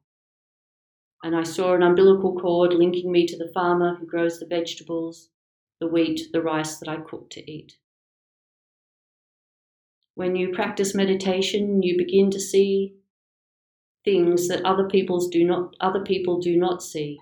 And 1.23 1.35
I 1.35 1.43
saw 1.43 1.75
an 1.75 1.83
umbilical 1.83 2.39
cord 2.39 2.75
linking 2.75 3.11
me 3.11 3.27
to 3.27 3.37
the 3.37 3.51
farmer 3.53 3.97
who 3.97 4.07
grows 4.07 4.39
the 4.39 4.47
vegetables, 4.47 5.31
the 5.81 5.87
wheat, 5.87 6.29
the 6.33 6.43
rice 6.43 6.79
that 6.79 6.89
I 6.89 6.97
cook 6.97 7.31
to 7.31 7.51
eat. 7.51 7.79
When 10.15 10.37
you 10.37 10.53
practice 10.53 10.95
meditation, 10.95 11.83
you 11.83 11.99
begin 11.99 12.31
to 12.31 12.41
see 12.41 12.95
things 14.05 14.49
that 14.49 14.65
other 14.65 14.89
people's 14.89 15.29
do 15.29 15.45
not 15.45 15.75
other 15.81 16.03
people 16.03 16.41
do 16.41 16.57
not 16.57 16.83
see. 16.83 17.19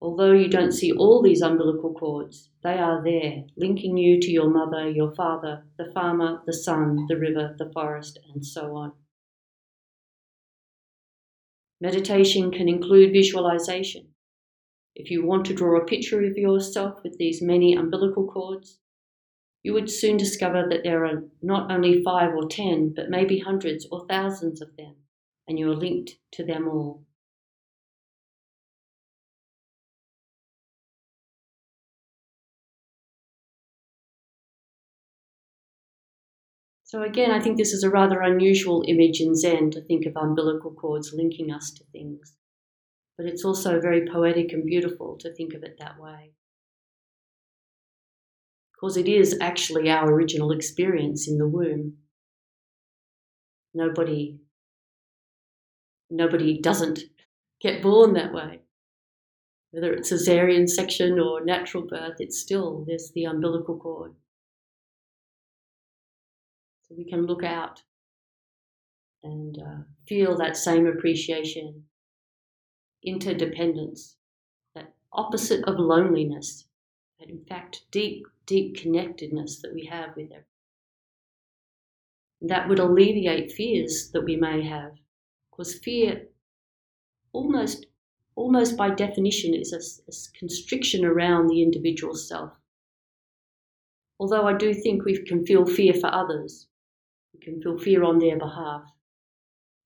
Although 0.00 0.32
you 0.32 0.48
don't 0.48 0.72
see 0.72 0.92
all 0.92 1.22
these 1.22 1.42
umbilical 1.42 1.92
cords, 1.92 2.48
they 2.62 2.78
are 2.78 3.04
there, 3.04 3.44
linking 3.56 3.98
you 3.98 4.18
to 4.18 4.30
your 4.30 4.48
mother, 4.48 4.90
your 4.90 5.14
father, 5.14 5.66
the 5.76 5.92
farmer, 5.92 6.40
the 6.46 6.54
sun, 6.54 7.04
the 7.06 7.18
river, 7.18 7.54
the 7.58 7.70
forest, 7.70 8.18
and 8.32 8.44
so 8.44 8.74
on. 8.74 8.92
Meditation 11.80 12.50
can 12.50 12.68
include 12.68 13.12
visualization. 13.12 14.08
If 14.94 15.10
you 15.10 15.24
want 15.24 15.46
to 15.46 15.54
draw 15.54 15.80
a 15.80 15.86
picture 15.86 16.22
of 16.22 16.36
yourself 16.36 16.98
with 17.02 17.16
these 17.16 17.40
many 17.40 17.74
umbilical 17.74 18.26
cords, 18.26 18.78
you 19.62 19.72
would 19.72 19.90
soon 19.90 20.16
discover 20.16 20.66
that 20.68 20.82
there 20.84 21.04
are 21.06 21.24
not 21.42 21.70
only 21.70 22.02
five 22.02 22.34
or 22.34 22.48
ten, 22.48 22.92
but 22.94 23.08
maybe 23.08 23.38
hundreds 23.38 23.86
or 23.90 24.06
thousands 24.08 24.60
of 24.60 24.76
them, 24.76 24.96
and 25.48 25.58
you 25.58 25.70
are 25.70 25.76
linked 25.76 26.16
to 26.32 26.44
them 26.44 26.68
all. 26.68 27.06
So 36.90 37.04
again, 37.04 37.30
I 37.30 37.38
think 37.38 37.56
this 37.56 37.72
is 37.72 37.84
a 37.84 37.88
rather 37.88 38.20
unusual 38.20 38.82
image 38.88 39.20
in 39.20 39.36
Zen 39.36 39.70
to 39.70 39.80
think 39.80 40.06
of 40.06 40.16
umbilical 40.16 40.72
cords 40.72 41.12
linking 41.14 41.52
us 41.52 41.70
to 41.76 41.84
things. 41.92 42.34
But 43.16 43.26
it's 43.26 43.44
also 43.44 43.80
very 43.80 44.08
poetic 44.08 44.52
and 44.52 44.66
beautiful 44.66 45.16
to 45.20 45.32
think 45.32 45.54
of 45.54 45.62
it 45.62 45.76
that 45.78 46.00
way. 46.00 46.32
Because 48.72 48.96
it 48.96 49.06
is 49.06 49.38
actually 49.40 49.88
our 49.88 50.12
original 50.12 50.50
experience 50.50 51.28
in 51.28 51.38
the 51.38 51.46
womb. 51.46 51.98
Nobody 53.72 54.40
nobody 56.10 56.60
doesn't 56.60 57.02
get 57.60 57.82
born 57.82 58.14
that 58.14 58.34
way. 58.34 58.62
Whether 59.70 59.92
it's 59.92 60.10
a 60.10 60.16
cesarean 60.16 60.68
section 60.68 61.20
or 61.20 61.44
natural 61.44 61.86
birth, 61.86 62.16
it's 62.18 62.40
still 62.40 62.84
there's 62.84 63.12
the 63.14 63.26
umbilical 63.26 63.78
cord. 63.78 64.14
So 66.90 66.96
we 66.98 67.04
can 67.04 67.24
look 67.24 67.44
out 67.44 67.82
and 69.22 69.56
uh, 69.56 69.82
feel 70.08 70.36
that 70.38 70.56
same 70.56 70.88
appreciation, 70.88 71.84
interdependence, 73.04 74.16
that 74.74 74.92
opposite 75.12 75.62
of 75.68 75.78
loneliness, 75.78 76.66
that 77.20 77.30
in 77.30 77.44
fact 77.44 77.82
deep, 77.92 78.26
deep 78.44 78.76
connectedness 78.76 79.62
that 79.62 79.72
we 79.72 79.86
have 79.86 80.16
with 80.16 80.32
everyone. 80.32 80.44
That 82.40 82.68
would 82.68 82.80
alleviate 82.80 83.52
fears 83.52 84.10
that 84.12 84.24
we 84.24 84.34
may 84.34 84.66
have, 84.66 84.94
because 85.48 85.78
fear 85.78 86.26
almost 87.32 87.86
almost 88.34 88.76
by 88.76 88.90
definition 88.90 89.54
is 89.54 89.72
a, 89.72 90.10
a, 90.10 90.14
constriction 90.36 91.04
around 91.04 91.46
the 91.46 91.62
individual 91.62 92.16
self. 92.16 92.50
Although 94.18 94.48
I 94.48 94.56
do 94.56 94.74
think 94.74 95.04
we 95.04 95.22
can 95.22 95.46
feel 95.46 95.64
fear 95.66 95.94
for 95.94 96.12
others, 96.12 96.66
can 97.38 97.62
feel 97.62 97.78
fear 97.78 98.04
on 98.04 98.18
their 98.18 98.38
behalf. 98.38 98.82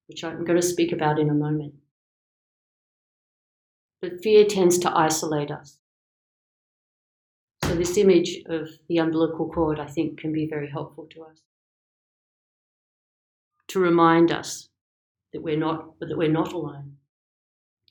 which 0.06 0.22
I'm 0.22 0.44
going 0.44 0.60
to 0.60 0.66
speak 0.66 0.92
about 0.92 1.18
in 1.18 1.30
a 1.30 1.34
moment. 1.34 1.74
But 4.02 4.22
fear 4.22 4.44
tends 4.44 4.78
to 4.80 4.94
isolate 4.94 5.50
us. 5.50 5.78
So, 7.64 7.74
this 7.74 7.96
image 7.96 8.42
of 8.46 8.68
the 8.88 8.98
umbilical 8.98 9.48
cord, 9.48 9.80
I 9.80 9.86
think, 9.86 10.20
can 10.20 10.32
be 10.32 10.46
very 10.46 10.70
helpful 10.70 11.06
to 11.12 11.22
us 11.22 11.40
to 13.68 13.80
remind 13.80 14.30
us 14.30 14.68
that 15.32 15.42
we're 15.42 15.58
not, 15.58 15.98
that 16.00 16.16
we're 16.16 16.30
not 16.30 16.52
alone, 16.52 16.96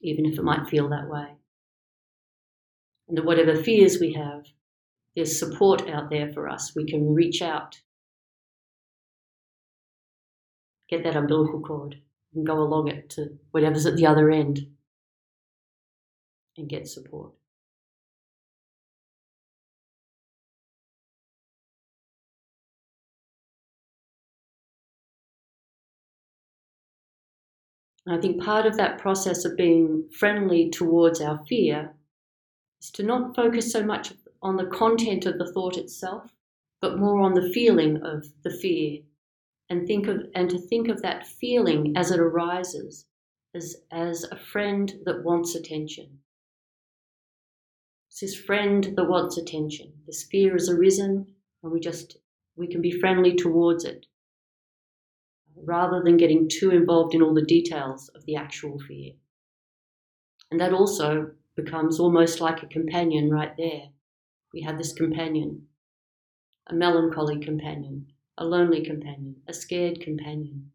even 0.01 0.25
if 0.25 0.37
it 0.37 0.43
might 0.43 0.69
feel 0.69 0.89
that 0.89 1.09
way. 1.09 1.27
And 3.07 3.17
that 3.17 3.25
whatever 3.25 3.55
fears 3.55 3.97
we 3.99 4.13
have, 4.13 4.43
there's 5.15 5.37
support 5.37 5.89
out 5.89 6.09
there 6.09 6.31
for 6.31 6.47
us. 6.47 6.73
We 6.75 6.85
can 6.85 7.13
reach 7.13 7.41
out, 7.41 7.81
get 10.89 11.03
that 11.03 11.15
umbilical 11.15 11.61
cord, 11.61 11.97
and 12.35 12.45
go 12.45 12.59
along 12.59 12.87
it 12.87 13.09
to 13.11 13.37
whatever's 13.51 13.85
at 13.85 13.95
the 13.95 14.05
other 14.05 14.31
end 14.31 14.67
and 16.57 16.69
get 16.69 16.87
support. 16.87 17.31
I 28.05 28.17
think 28.17 28.43
part 28.43 28.65
of 28.65 28.75
that 28.77 28.97
process 28.97 29.45
of 29.45 29.55
being 29.55 30.09
friendly 30.11 30.69
towards 30.69 31.21
our 31.21 31.41
fear 31.47 31.93
is 32.81 32.91
to 32.91 33.03
not 33.03 33.33
focus 33.33 33.71
so 33.71 33.81
much 33.81 34.13
on 34.41 34.57
the 34.57 34.65
content 34.65 35.25
of 35.25 35.37
the 35.37 35.49
thought 35.53 35.77
itself, 35.77 36.29
but 36.81 36.99
more 36.99 37.21
on 37.21 37.33
the 37.33 37.49
feeling 37.53 38.03
of 38.03 38.25
the 38.43 38.49
fear 38.49 38.99
and 39.73 39.87
think 39.87 40.07
of 40.07 40.17
and 40.35 40.51
to 40.51 40.59
think 40.59 40.87
of 40.87 41.01
that 41.01 41.25
feeling 41.25 41.93
as 41.97 42.11
it 42.11 42.19
arises 42.19 43.07
as, 43.55 43.75
as 43.91 44.23
a 44.23 44.37
friend 44.37 44.93
that 45.03 45.23
wants 45.23 45.55
attention. 45.55 46.19
It's 48.07 48.19
this 48.19 48.35
friend 48.35 48.93
that 48.95 49.09
wants 49.09 49.35
attention. 49.35 49.93
This 50.05 50.27
fear 50.29 50.53
has 50.53 50.69
arisen 50.69 51.25
and 51.63 51.71
we 51.71 51.79
just 51.79 52.17
we 52.55 52.67
can 52.67 52.83
be 52.83 52.99
friendly 52.99 53.35
towards 53.35 53.83
it 53.83 54.05
rather 55.55 56.03
than 56.03 56.17
getting 56.17 56.47
too 56.47 56.69
involved 56.69 57.15
in 57.15 57.23
all 57.23 57.33
the 57.33 57.41
details 57.41 58.09
of 58.09 58.25
the 58.25 58.35
actual 58.35 58.77
fear. 58.87 59.13
And 60.51 60.61
that 60.61 60.73
also 60.73 61.31
becomes 61.55 61.99
almost 61.99 62.39
like 62.39 62.61
a 62.61 62.67
companion 62.67 63.31
right 63.31 63.57
there. 63.57 63.89
We 64.53 64.61
have 64.61 64.77
this 64.77 64.93
companion, 64.93 65.63
a 66.67 66.75
melancholy 66.75 67.39
companion, 67.39 68.12
a 68.37 68.45
lonely 68.45 68.85
companion, 68.85 69.41
a 69.47 69.53
scared 69.53 70.01
companion. 70.01 70.71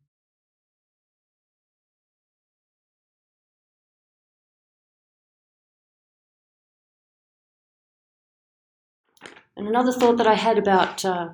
And 9.56 9.68
another 9.68 9.92
thought 9.92 10.16
that 10.16 10.26
I 10.26 10.34
had 10.36 10.56
about 10.56 11.04
uh, 11.04 11.30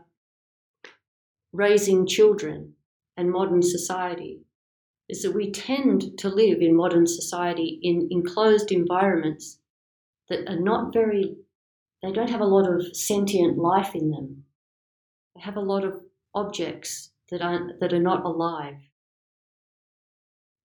raising 1.52 2.06
children 2.06 2.74
and 3.16 3.30
modern 3.30 3.62
society 3.62 4.42
is 5.08 5.22
that 5.22 5.34
we 5.34 5.50
tend 5.52 6.18
to 6.18 6.28
live 6.30 6.60
in 6.62 6.76
modern 6.76 7.06
society 7.06 7.80
in 7.82 8.08
enclosed 8.10 8.72
environments 8.72 9.60
that 10.28 10.48
are 10.48 10.60
not 10.60 10.92
very, 10.92 11.36
they 12.02 12.12
don't 12.12 12.30
have 12.30 12.40
a 12.42 12.46
lot 12.46 12.70
of 12.70 12.96
sentient 12.96 13.58
life 13.58 13.94
in 13.94 14.10
them. 14.10 14.44
They 15.36 15.42
have 15.42 15.56
a 15.56 15.62
lot 15.62 15.84
of 15.84 16.03
objects 16.34 17.10
that 17.30 17.42
are, 17.42 17.70
that 17.80 17.92
are 17.92 18.02
not 18.02 18.24
alive. 18.24 18.76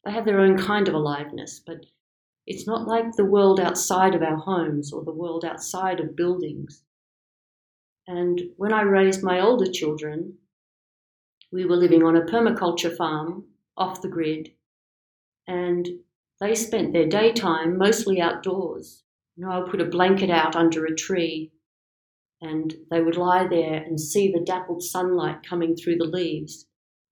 They 0.06 0.12
have 0.12 0.26
their 0.26 0.40
own 0.40 0.58
kind 0.58 0.88
of 0.88 0.94
aliveness, 0.94 1.62
but 1.66 1.86
it's 2.48 2.66
not 2.66 2.88
like 2.88 3.12
the 3.12 3.26
world 3.26 3.60
outside 3.60 4.16
of 4.16 4.24
our 4.24 4.38
homes 4.38 4.92
or 4.92 5.04
the 5.04 5.14
world 5.14 5.46
outside 5.46 6.00
of 6.00 6.16
buildings. 6.16 6.84
And 8.08 8.42
when 8.58 8.74
I 8.74 8.82
raised 8.82 9.22
my 9.22 9.40
older 9.40 9.70
children, 9.72 10.40
we 11.52 11.66
were 11.66 11.76
living 11.76 12.04
on 12.04 12.16
a 12.16 12.26
permaculture 12.26 12.96
farm 12.96 13.46
off 13.78 14.02
the 14.02 14.08
grid, 14.08 14.50
and 15.48 15.88
they 16.40 16.56
spent 16.56 16.92
their 16.92 17.08
daytime 17.08 17.78
mostly 17.78 18.20
outdoors. 18.20 19.04
You 19.36 19.46
know, 19.46 19.52
I 19.52 19.70
put 19.70 19.82
a 19.82 19.86
blanket 19.86 20.30
out 20.30 20.56
under 20.56 20.86
a 20.86 20.96
tree, 20.96 21.52
and 22.42 22.74
they 22.90 23.02
would 23.02 23.18
lie 23.18 23.48
there 23.48 23.76
and 23.76 24.00
see 24.00 24.32
the 24.32 24.44
dappled 24.46 24.84
sunlight 24.84 25.44
coming 25.48 25.76
through 25.76 25.98
the 25.98 26.06
leaves. 26.06 26.66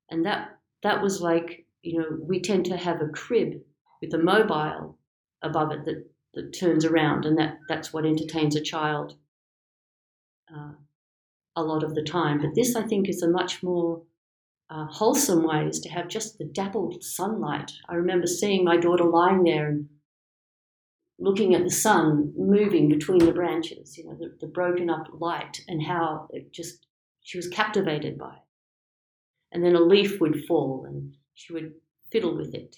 And 0.10 0.26
that 0.26 0.58
that 0.84 1.02
was 1.02 1.22
like, 1.22 1.66
you 1.82 2.00
know, 2.00 2.18
we 2.22 2.42
tend 2.42 2.66
to 2.66 2.78
have 2.78 3.02
a 3.02 3.08
crib 3.08 3.54
with 4.02 4.14
a 4.14 4.18
mobile 4.18 4.98
above 5.42 5.72
it 5.72 5.86
that, 5.86 6.06
that 6.34 6.58
turns 6.58 6.86
around, 6.86 7.26
and 7.26 7.38
that, 7.38 7.58
that's 7.68 7.92
what 7.92 8.06
entertains 8.06 8.56
a 8.56 8.62
child 8.62 9.18
uh, 10.56 10.74
a 11.56 11.64
lot 11.64 11.84
of 11.84 11.96
the 11.96 12.04
time. 12.04 12.40
But 12.40 12.56
this, 12.56 12.76
I 12.76 12.84
think, 12.84 13.10
is 13.10 13.22
a 13.22 13.30
much 13.30 13.64
more 13.64 14.04
uh, 14.70 14.86
wholesome 14.86 15.44
ways 15.48 15.80
to 15.80 15.90
have 15.90 16.08
just 16.08 16.38
the 16.38 16.46
dappled 16.46 17.04
sunlight. 17.04 17.72
I 17.90 17.96
remember 17.96 18.28
seeing 18.28 18.64
my 18.64 18.78
daughter 18.78 19.06
lying 19.06 19.44
there 19.44 19.68
and 19.68 19.90
looking 21.20 21.56
at 21.56 21.64
the 21.64 21.72
sun 21.72 22.34
moving 22.38 22.90
between 22.90 23.26
the 23.26 23.32
branches, 23.32 23.98
you 23.98 24.06
know, 24.06 24.16
the, 24.20 24.36
the 24.40 24.48
broken 24.48 24.90
up 24.90 25.08
light, 25.20 25.62
and 25.68 25.82
how 25.82 26.28
it 26.32 26.52
just, 26.54 26.86
she 27.22 27.38
was 27.38 27.48
captivated 27.48 28.18
by 28.18 28.34
it. 28.34 28.44
And 29.52 29.64
then 29.64 29.76
a 29.76 29.80
leaf 29.80 30.20
would 30.22 30.46
fall 30.46 30.86
and 30.88 31.14
she 31.34 31.54
would 31.54 31.74
fiddle 32.12 32.36
with 32.36 32.54
it. 32.54 32.76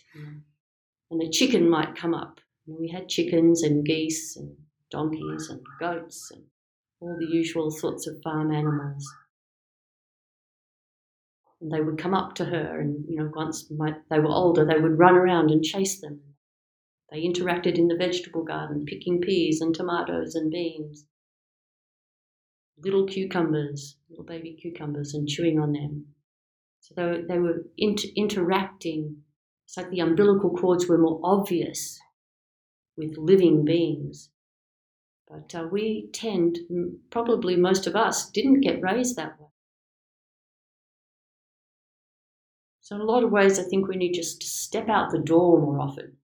And 1.12 1.22
a 1.22 1.30
chicken 1.30 1.70
might 1.70 1.96
come 1.96 2.14
up. 2.14 2.40
And 2.68 2.78
we 2.80 2.90
had 2.90 3.10
chickens 3.10 3.64
and 3.64 3.84
geese 3.86 4.38
and 4.38 4.56
donkeys 4.92 5.50
and 5.50 5.62
goats 5.80 6.32
and 6.32 6.44
all 7.00 7.18
the 7.20 7.28
usual 7.28 7.72
sorts 7.72 8.08
of 8.08 8.22
farm 8.24 8.52
animals 8.52 9.06
and 11.62 11.72
they 11.72 11.82
would 11.82 11.98
come 11.98 12.14
up 12.14 12.36
to 12.36 12.46
her 12.46 12.80
and 12.80 13.06
you 13.08 13.18
know 13.18 13.32
once 13.36 13.70
my, 13.72 13.94
they 14.10 14.20
were 14.20 14.30
older 14.30 14.66
they 14.66 14.80
would 14.80 14.98
run 14.98 15.16
around 15.16 15.52
and 15.52 15.64
chase 15.64 16.02
them 16.02 16.20
they 17.12 17.24
interacted 17.24 17.78
in 17.78 17.88
the 17.90 17.96
vegetable 17.98 18.44
garden 18.44 18.86
picking 18.86 19.22
peas 19.22 19.62
and 19.62 19.76
tomatoes 19.76 20.36
and 20.36 20.52
beans. 20.52 21.06
Little 22.80 23.06
cucumbers 23.06 23.98
little 24.10 24.26
baby 24.26 24.56
cucumbers 24.56 25.14
and 25.14 25.28
chewing 25.30 25.60
on 25.60 25.74
them. 25.74 26.16
So 26.82 26.96
they, 26.96 27.06
were, 27.06 27.22
they 27.28 27.40
were 27.40 27.68
inter- 27.78 28.10
interacting. 28.16 29.26
It's 29.66 29.78
like 29.78 29.92
the 29.92 30.02
umbilical 30.02 30.52
cords 30.52 30.88
were 30.88 30.98
more 30.98 31.20
obvious 31.24 32.00
with 32.98 33.18
living 33.18 33.66
beings. 33.66 34.32
But 35.30 35.56
uh, 35.56 35.70
we 35.72 36.10
tend 36.12 36.60
probably 37.10 37.56
most 37.56 37.88
of 37.88 37.96
us 37.96 38.30
didn't 38.32 38.62
get 38.62 38.82
raised 38.84 39.16
that 39.16 39.40
way. 39.40 39.48
So, 42.82 42.96
in 42.96 43.02
a 43.02 43.06
lot 43.06 43.24
of 43.24 43.32
ways, 43.32 43.58
I 43.58 43.64
think 43.64 43.88
we 43.88 43.96
need 43.96 44.14
just 44.16 44.42
to 44.42 44.48
step 44.48 44.90
out 44.90 45.12
the 45.12 45.20
door 45.20 45.62
more 45.62 45.80
often. 45.80 46.19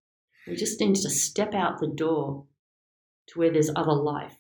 We 0.48 0.56
just 0.56 0.80
need 0.80 0.96
to 0.96 1.10
step 1.10 1.54
out 1.54 1.80
the 1.80 1.88
door 1.88 2.46
to 3.28 3.40
where 3.40 3.52
there's 3.52 3.72
other 3.76 3.94
life. 3.94 4.38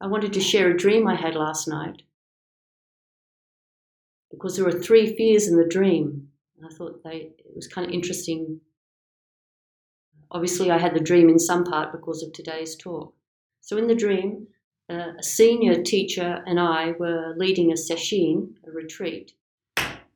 I 0.00 0.06
wanted 0.06 0.32
to 0.32 0.40
share 0.40 0.70
a 0.70 0.76
dream 0.76 1.06
I 1.06 1.14
had 1.14 1.34
last 1.34 1.68
night 1.68 2.02
because 4.30 4.56
there 4.56 4.64
were 4.64 4.72
three 4.72 5.14
fears 5.14 5.46
in 5.46 5.56
the 5.56 5.68
dream. 5.68 6.28
And 6.56 6.66
I 6.66 6.74
thought 6.74 7.02
they, 7.04 7.32
it 7.38 7.54
was 7.54 7.68
kind 7.68 7.86
of 7.86 7.92
interesting. 7.92 8.60
Obviously, 10.30 10.70
I 10.70 10.78
had 10.78 10.94
the 10.94 11.00
dream 11.00 11.28
in 11.28 11.38
some 11.38 11.64
part 11.64 11.92
because 11.92 12.22
of 12.22 12.32
today's 12.32 12.76
talk. 12.76 13.14
So, 13.60 13.76
in 13.76 13.88
the 13.88 13.94
dream, 13.94 14.46
Uh, 14.90 15.12
a 15.16 15.22
senior 15.22 15.80
teacher 15.82 16.42
and 16.46 16.58
I 16.58 16.92
were 16.98 17.34
leading 17.36 17.70
a 17.70 17.76
sesshin, 17.76 18.54
a 18.66 18.72
retreat, 18.72 19.32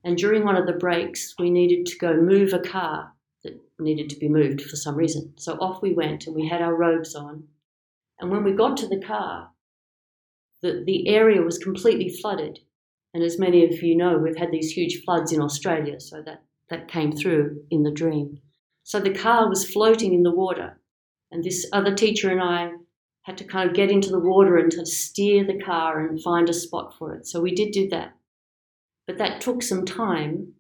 and 0.02 0.16
during 0.16 0.44
one 0.44 0.56
of 0.56 0.66
the 0.66 0.72
breaks, 0.72 1.34
we 1.38 1.48
needed 1.48 1.86
to 1.86 1.98
go 1.98 2.16
move 2.16 2.52
a 2.52 2.58
car 2.58 3.12
that 3.44 3.56
needed 3.78 4.10
to 4.10 4.16
be 4.16 4.28
moved 4.28 4.62
for 4.62 4.74
some 4.74 4.96
reason. 4.96 5.32
So 5.36 5.52
off 5.54 5.80
we 5.80 5.94
went, 5.94 6.26
and 6.26 6.34
we 6.34 6.48
had 6.48 6.60
our 6.60 6.74
robes 6.74 7.14
on. 7.14 7.44
And 8.18 8.32
when 8.32 8.42
we 8.42 8.50
got 8.52 8.76
to 8.78 8.88
the 8.88 9.00
car, 9.00 9.50
the, 10.60 10.82
the 10.84 11.08
area 11.08 11.40
was 11.40 11.58
completely 11.58 12.08
flooded. 12.08 12.58
And 13.12 13.22
as 13.22 13.38
many 13.38 13.64
of 13.64 13.80
you 13.80 13.96
know, 13.96 14.18
we've 14.18 14.36
had 14.36 14.50
these 14.50 14.72
huge 14.72 15.04
floods 15.04 15.30
in 15.30 15.40
Australia, 15.40 16.00
so 16.00 16.20
that, 16.22 16.42
that 16.68 16.88
came 16.88 17.12
through 17.12 17.62
in 17.70 17.84
the 17.84 17.92
dream. 17.92 18.40
So 18.82 18.98
the 18.98 19.14
car 19.14 19.48
was 19.48 19.70
floating 19.70 20.14
in 20.14 20.24
the 20.24 20.34
water, 20.34 20.80
and 21.30 21.44
this 21.44 21.64
other 21.72 21.94
teacher 21.94 22.28
and 22.28 22.42
I 22.42 22.72
had 23.24 23.38
to 23.38 23.44
kind 23.44 23.68
of 23.68 23.74
get 23.74 23.90
into 23.90 24.10
the 24.10 24.20
water 24.20 24.56
and 24.56 24.70
to 24.70 24.84
steer 24.84 25.44
the 25.44 25.58
car 25.58 26.06
and 26.06 26.22
find 26.22 26.48
a 26.48 26.52
spot 26.52 26.94
for 26.98 27.14
it. 27.14 27.26
So 27.26 27.40
we 27.40 27.54
did 27.54 27.72
do 27.72 27.88
that. 27.88 28.14
But 29.06 29.18
that 29.18 29.40
took 29.40 29.62
some 29.62 29.84
time. 29.84 30.52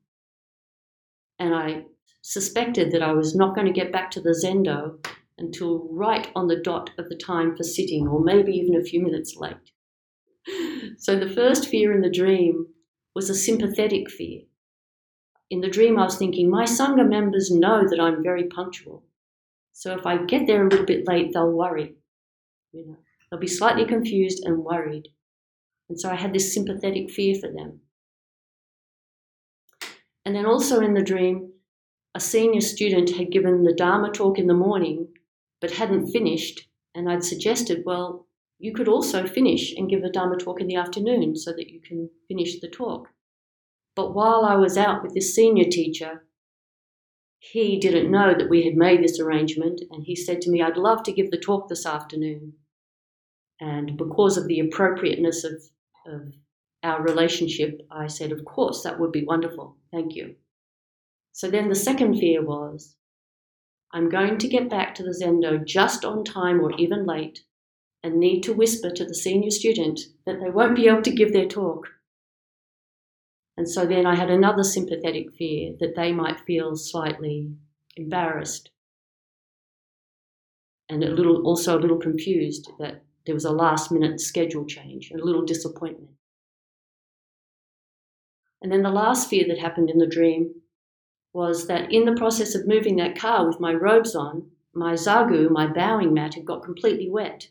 And 1.38 1.54
I 1.54 1.84
suspected 2.22 2.90
that 2.92 3.02
I 3.02 3.12
was 3.12 3.34
not 3.34 3.54
going 3.54 3.66
to 3.66 3.80
get 3.80 3.92
back 3.92 4.10
to 4.12 4.20
the 4.20 4.30
Zendo 4.30 5.06
until 5.36 5.88
right 5.90 6.30
on 6.34 6.46
the 6.46 6.60
dot 6.60 6.90
of 6.96 7.08
the 7.10 7.16
time 7.16 7.54
for 7.54 7.64
sitting, 7.64 8.08
or 8.08 8.20
maybe 8.20 8.52
even 8.52 8.76
a 8.76 8.84
few 8.84 9.02
minutes 9.02 9.36
late. 9.36 9.56
so 10.98 11.18
the 11.18 11.28
first 11.28 11.68
fear 11.68 11.92
in 11.92 12.00
the 12.00 12.10
dream 12.10 12.66
was 13.14 13.28
a 13.28 13.34
sympathetic 13.34 14.10
fear. 14.10 14.42
In 15.50 15.60
the 15.60 15.68
dream, 15.68 15.98
I 15.98 16.04
was 16.04 16.16
thinking, 16.16 16.48
my 16.48 16.64
Sangha 16.64 17.06
members 17.06 17.50
know 17.50 17.86
that 17.86 18.00
I'm 18.00 18.22
very 18.22 18.44
punctual. 18.44 19.04
So 19.72 19.94
if 19.94 20.06
I 20.06 20.24
get 20.24 20.46
there 20.46 20.64
a 20.64 20.68
little 20.68 20.86
bit 20.86 21.06
late, 21.06 21.32
they'll 21.34 21.52
worry. 21.52 21.96
You 22.74 22.86
know, 22.86 22.96
they'll 23.30 23.40
be 23.40 23.46
slightly 23.46 23.86
confused 23.86 24.42
and 24.44 24.64
worried. 24.64 25.08
And 25.88 26.00
so 26.00 26.10
I 26.10 26.16
had 26.16 26.32
this 26.32 26.52
sympathetic 26.52 27.10
fear 27.10 27.34
for 27.34 27.50
them. 27.50 27.80
And 30.24 30.34
then 30.34 30.46
also 30.46 30.80
in 30.80 30.94
the 30.94 31.02
dream, 31.02 31.52
a 32.14 32.20
senior 32.20 32.60
student 32.60 33.16
had 33.16 33.30
given 33.30 33.62
the 33.62 33.74
Dharma 33.74 34.10
talk 34.10 34.38
in 34.38 34.46
the 34.46 34.54
morning 34.54 35.08
but 35.60 35.72
hadn't 35.72 36.10
finished. 36.10 36.68
And 36.94 37.10
I'd 37.10 37.24
suggested, 37.24 37.82
well, 37.84 38.26
you 38.58 38.72
could 38.72 38.88
also 38.88 39.26
finish 39.26 39.74
and 39.76 39.88
give 39.88 40.02
a 40.04 40.10
Dharma 40.10 40.36
talk 40.36 40.60
in 40.60 40.66
the 40.66 40.76
afternoon 40.76 41.36
so 41.36 41.52
that 41.52 41.70
you 41.70 41.80
can 41.80 42.10
finish 42.28 42.60
the 42.60 42.68
talk. 42.68 43.08
But 43.96 44.14
while 44.14 44.44
I 44.44 44.56
was 44.56 44.76
out 44.76 45.02
with 45.02 45.14
this 45.14 45.34
senior 45.34 45.64
teacher, 45.64 46.24
he 47.38 47.78
didn't 47.78 48.10
know 48.10 48.34
that 48.36 48.48
we 48.48 48.64
had 48.64 48.74
made 48.74 49.02
this 49.02 49.20
arrangement, 49.20 49.82
and 49.90 50.04
he 50.04 50.16
said 50.16 50.40
to 50.42 50.50
me, 50.50 50.62
I'd 50.62 50.76
love 50.76 51.02
to 51.04 51.12
give 51.12 51.30
the 51.30 51.38
talk 51.38 51.68
this 51.68 51.84
afternoon. 51.84 52.54
And 53.60 53.96
because 53.96 54.36
of 54.36 54.46
the 54.48 54.60
appropriateness 54.60 55.44
of, 55.44 55.62
of 56.06 56.32
our 56.82 57.02
relationship, 57.02 57.80
I 57.90 58.06
said, 58.08 58.32
Of 58.32 58.44
course, 58.44 58.82
that 58.82 58.98
would 58.98 59.12
be 59.12 59.24
wonderful. 59.24 59.76
Thank 59.92 60.14
you. 60.14 60.36
So 61.32 61.50
then 61.50 61.68
the 61.68 61.74
second 61.74 62.18
fear 62.18 62.44
was 62.44 62.96
I'm 63.92 64.08
going 64.08 64.38
to 64.38 64.48
get 64.48 64.68
back 64.70 64.94
to 64.96 65.02
the 65.02 65.10
Zendo 65.10 65.64
just 65.64 66.04
on 66.04 66.24
time 66.24 66.60
or 66.60 66.72
even 66.76 67.06
late 67.06 67.44
and 68.02 68.18
need 68.18 68.42
to 68.42 68.52
whisper 68.52 68.90
to 68.90 69.04
the 69.04 69.14
senior 69.14 69.50
student 69.50 70.00
that 70.26 70.40
they 70.40 70.50
won't 70.50 70.76
be 70.76 70.88
able 70.88 71.02
to 71.02 71.14
give 71.14 71.32
their 71.32 71.46
talk. 71.46 71.88
And 73.56 73.68
so 73.68 73.86
then 73.86 74.04
I 74.04 74.16
had 74.16 74.30
another 74.30 74.64
sympathetic 74.64 75.32
fear 75.38 75.74
that 75.78 75.94
they 75.94 76.12
might 76.12 76.40
feel 76.40 76.76
slightly 76.76 77.52
embarrassed 77.96 78.70
and 80.88 81.02
a 81.02 81.10
little 81.10 81.42
also 81.46 81.78
a 81.78 81.80
little 81.80 81.98
confused 81.98 82.70
that 82.78 83.02
there 83.26 83.34
was 83.34 83.44
a 83.44 83.50
last 83.50 83.90
minute 83.90 84.20
schedule 84.20 84.66
change 84.66 85.10
and 85.10 85.20
a 85.20 85.24
little 85.24 85.44
disappointment. 85.44 86.10
And 88.62 88.72
then 88.72 88.82
the 88.82 88.90
last 88.90 89.28
fear 89.28 89.44
that 89.48 89.58
happened 89.58 89.90
in 89.90 89.98
the 89.98 90.06
dream 90.06 90.62
was 91.32 91.66
that 91.66 91.92
in 91.92 92.04
the 92.04 92.14
process 92.14 92.54
of 92.54 92.66
moving 92.66 92.96
that 92.96 93.18
car 93.18 93.46
with 93.46 93.60
my 93.60 93.74
robes 93.74 94.14
on, 94.14 94.50
my 94.72 94.94
zagu, 94.94 95.50
my 95.50 95.66
bowing 95.66 96.14
mat, 96.14 96.34
had 96.34 96.44
got 96.44 96.64
completely 96.64 97.10
wet. 97.10 97.48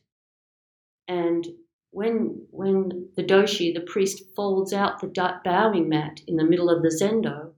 And 1.07 1.47
when, 1.91 2.47
when 2.49 3.09
the 3.15 3.23
doshi, 3.23 3.73
the 3.73 3.81
priest, 3.81 4.23
folds 4.35 4.73
out 4.73 4.99
the 4.99 5.39
bowing 5.43 5.89
mat 5.89 6.21
in 6.27 6.37
the 6.37 6.43
middle 6.43 6.69
of 6.69 6.81
the 6.81 6.89
zendo, 6.89 7.51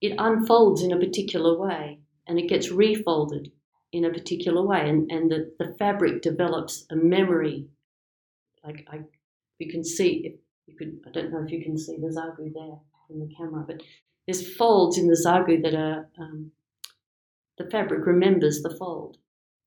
it 0.00 0.14
unfolds 0.18 0.82
in 0.82 0.92
a 0.92 0.98
particular 0.98 1.58
way 1.58 2.00
and 2.26 2.38
it 2.38 2.48
gets 2.48 2.70
refolded 2.70 3.50
in 3.92 4.04
a 4.04 4.10
particular 4.10 4.64
way. 4.64 4.88
And, 4.88 5.10
and 5.10 5.30
the, 5.30 5.52
the 5.58 5.74
fabric 5.78 6.22
develops 6.22 6.86
a 6.90 6.96
memory. 6.96 7.66
Like 8.64 8.86
I, 8.90 9.00
you 9.58 9.70
can 9.70 9.84
see, 9.84 10.36
you 10.66 10.76
could, 10.76 11.00
I 11.06 11.10
don't 11.10 11.32
know 11.32 11.42
if 11.44 11.50
you 11.50 11.62
can 11.62 11.76
see 11.76 11.96
the 11.96 12.08
zagu 12.08 12.52
there 12.52 12.78
in 13.10 13.20
the 13.20 13.34
camera, 13.36 13.64
but 13.66 13.82
there's 14.26 14.54
folds 14.56 14.98
in 14.98 15.08
the 15.08 15.20
zagu 15.26 15.62
that 15.62 15.74
are, 15.74 16.08
um, 16.18 16.52
the 17.58 17.68
fabric 17.70 18.06
remembers 18.06 18.62
the 18.62 18.74
fold. 18.76 19.18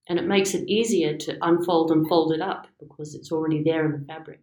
And 0.07 0.19
it 0.19 0.25
makes 0.25 0.53
it 0.53 0.67
easier 0.67 1.17
to 1.17 1.37
unfold 1.41 1.91
and 1.91 2.07
fold 2.07 2.33
it 2.33 2.41
up 2.41 2.67
because 2.79 3.15
it's 3.15 3.31
already 3.31 3.63
there 3.63 3.85
in 3.85 3.91
the 3.91 4.05
fabric. 4.05 4.41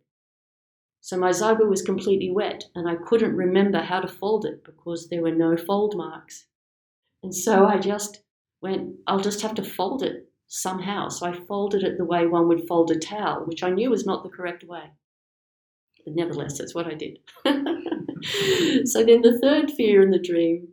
So 1.03 1.17
my 1.17 1.31
zagu 1.31 1.69
was 1.69 1.83
completely 1.83 2.31
wet 2.31 2.65
and 2.75 2.89
I 2.89 2.97
couldn't 2.97 3.37
remember 3.37 3.81
how 3.81 4.01
to 4.01 4.09
fold 4.09 4.45
it 4.45 4.65
because 4.65 5.09
there 5.09 5.23
were 5.23 5.35
no 5.35 5.57
fold 5.57 5.97
marks. 5.97 6.47
And 7.23 7.35
so 7.35 7.67
I 7.67 7.79
just 7.79 8.23
went, 8.61 8.97
I'll 9.07 9.21
just 9.21 9.43
have 9.43 9.55
to 9.57 9.65
fold 9.65 10.03
it 10.03 10.29
somehow. 10.49 11.09
So 11.09 11.27
I 11.27 11.33
folded 11.33 11.83
it 11.83 11.99
the 11.99 12.05
way 12.05 12.27
one 12.27 12.49
would 12.49 12.67
fold 12.67 12.91
a 12.91 12.99
towel, 12.99 13.45
which 13.47 13.63
I 13.63 13.71
knew 13.71 13.91
was 13.91 14.07
not 14.07 14.23
the 14.23 14.29
correct 14.31 14.65
way. 14.65 14.85
But 16.05 16.15
nevertheless, 16.17 16.59
that's 16.59 16.75
what 16.75 16.87
I 16.87 16.95
did. 16.95 17.19
so 17.45 19.05
then 19.05 19.23
the 19.23 19.39
third 19.43 19.71
fear 19.71 20.03
in 20.03 20.11
the 20.11 20.19
dream 20.19 20.69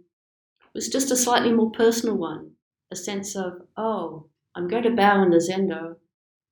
was 0.74 0.90
just 0.90 1.12
a 1.12 1.16
slightly 1.16 1.52
more 1.52 1.72
personal 1.72 2.16
one 2.16 2.52
a 2.92 2.96
sense 2.96 3.36
of, 3.36 3.62
oh, 3.76 4.28
I'm 4.56 4.68
going 4.68 4.84
to 4.84 4.96
bow 4.96 5.22
in 5.24 5.30
the 5.30 5.38
zendo 5.38 5.96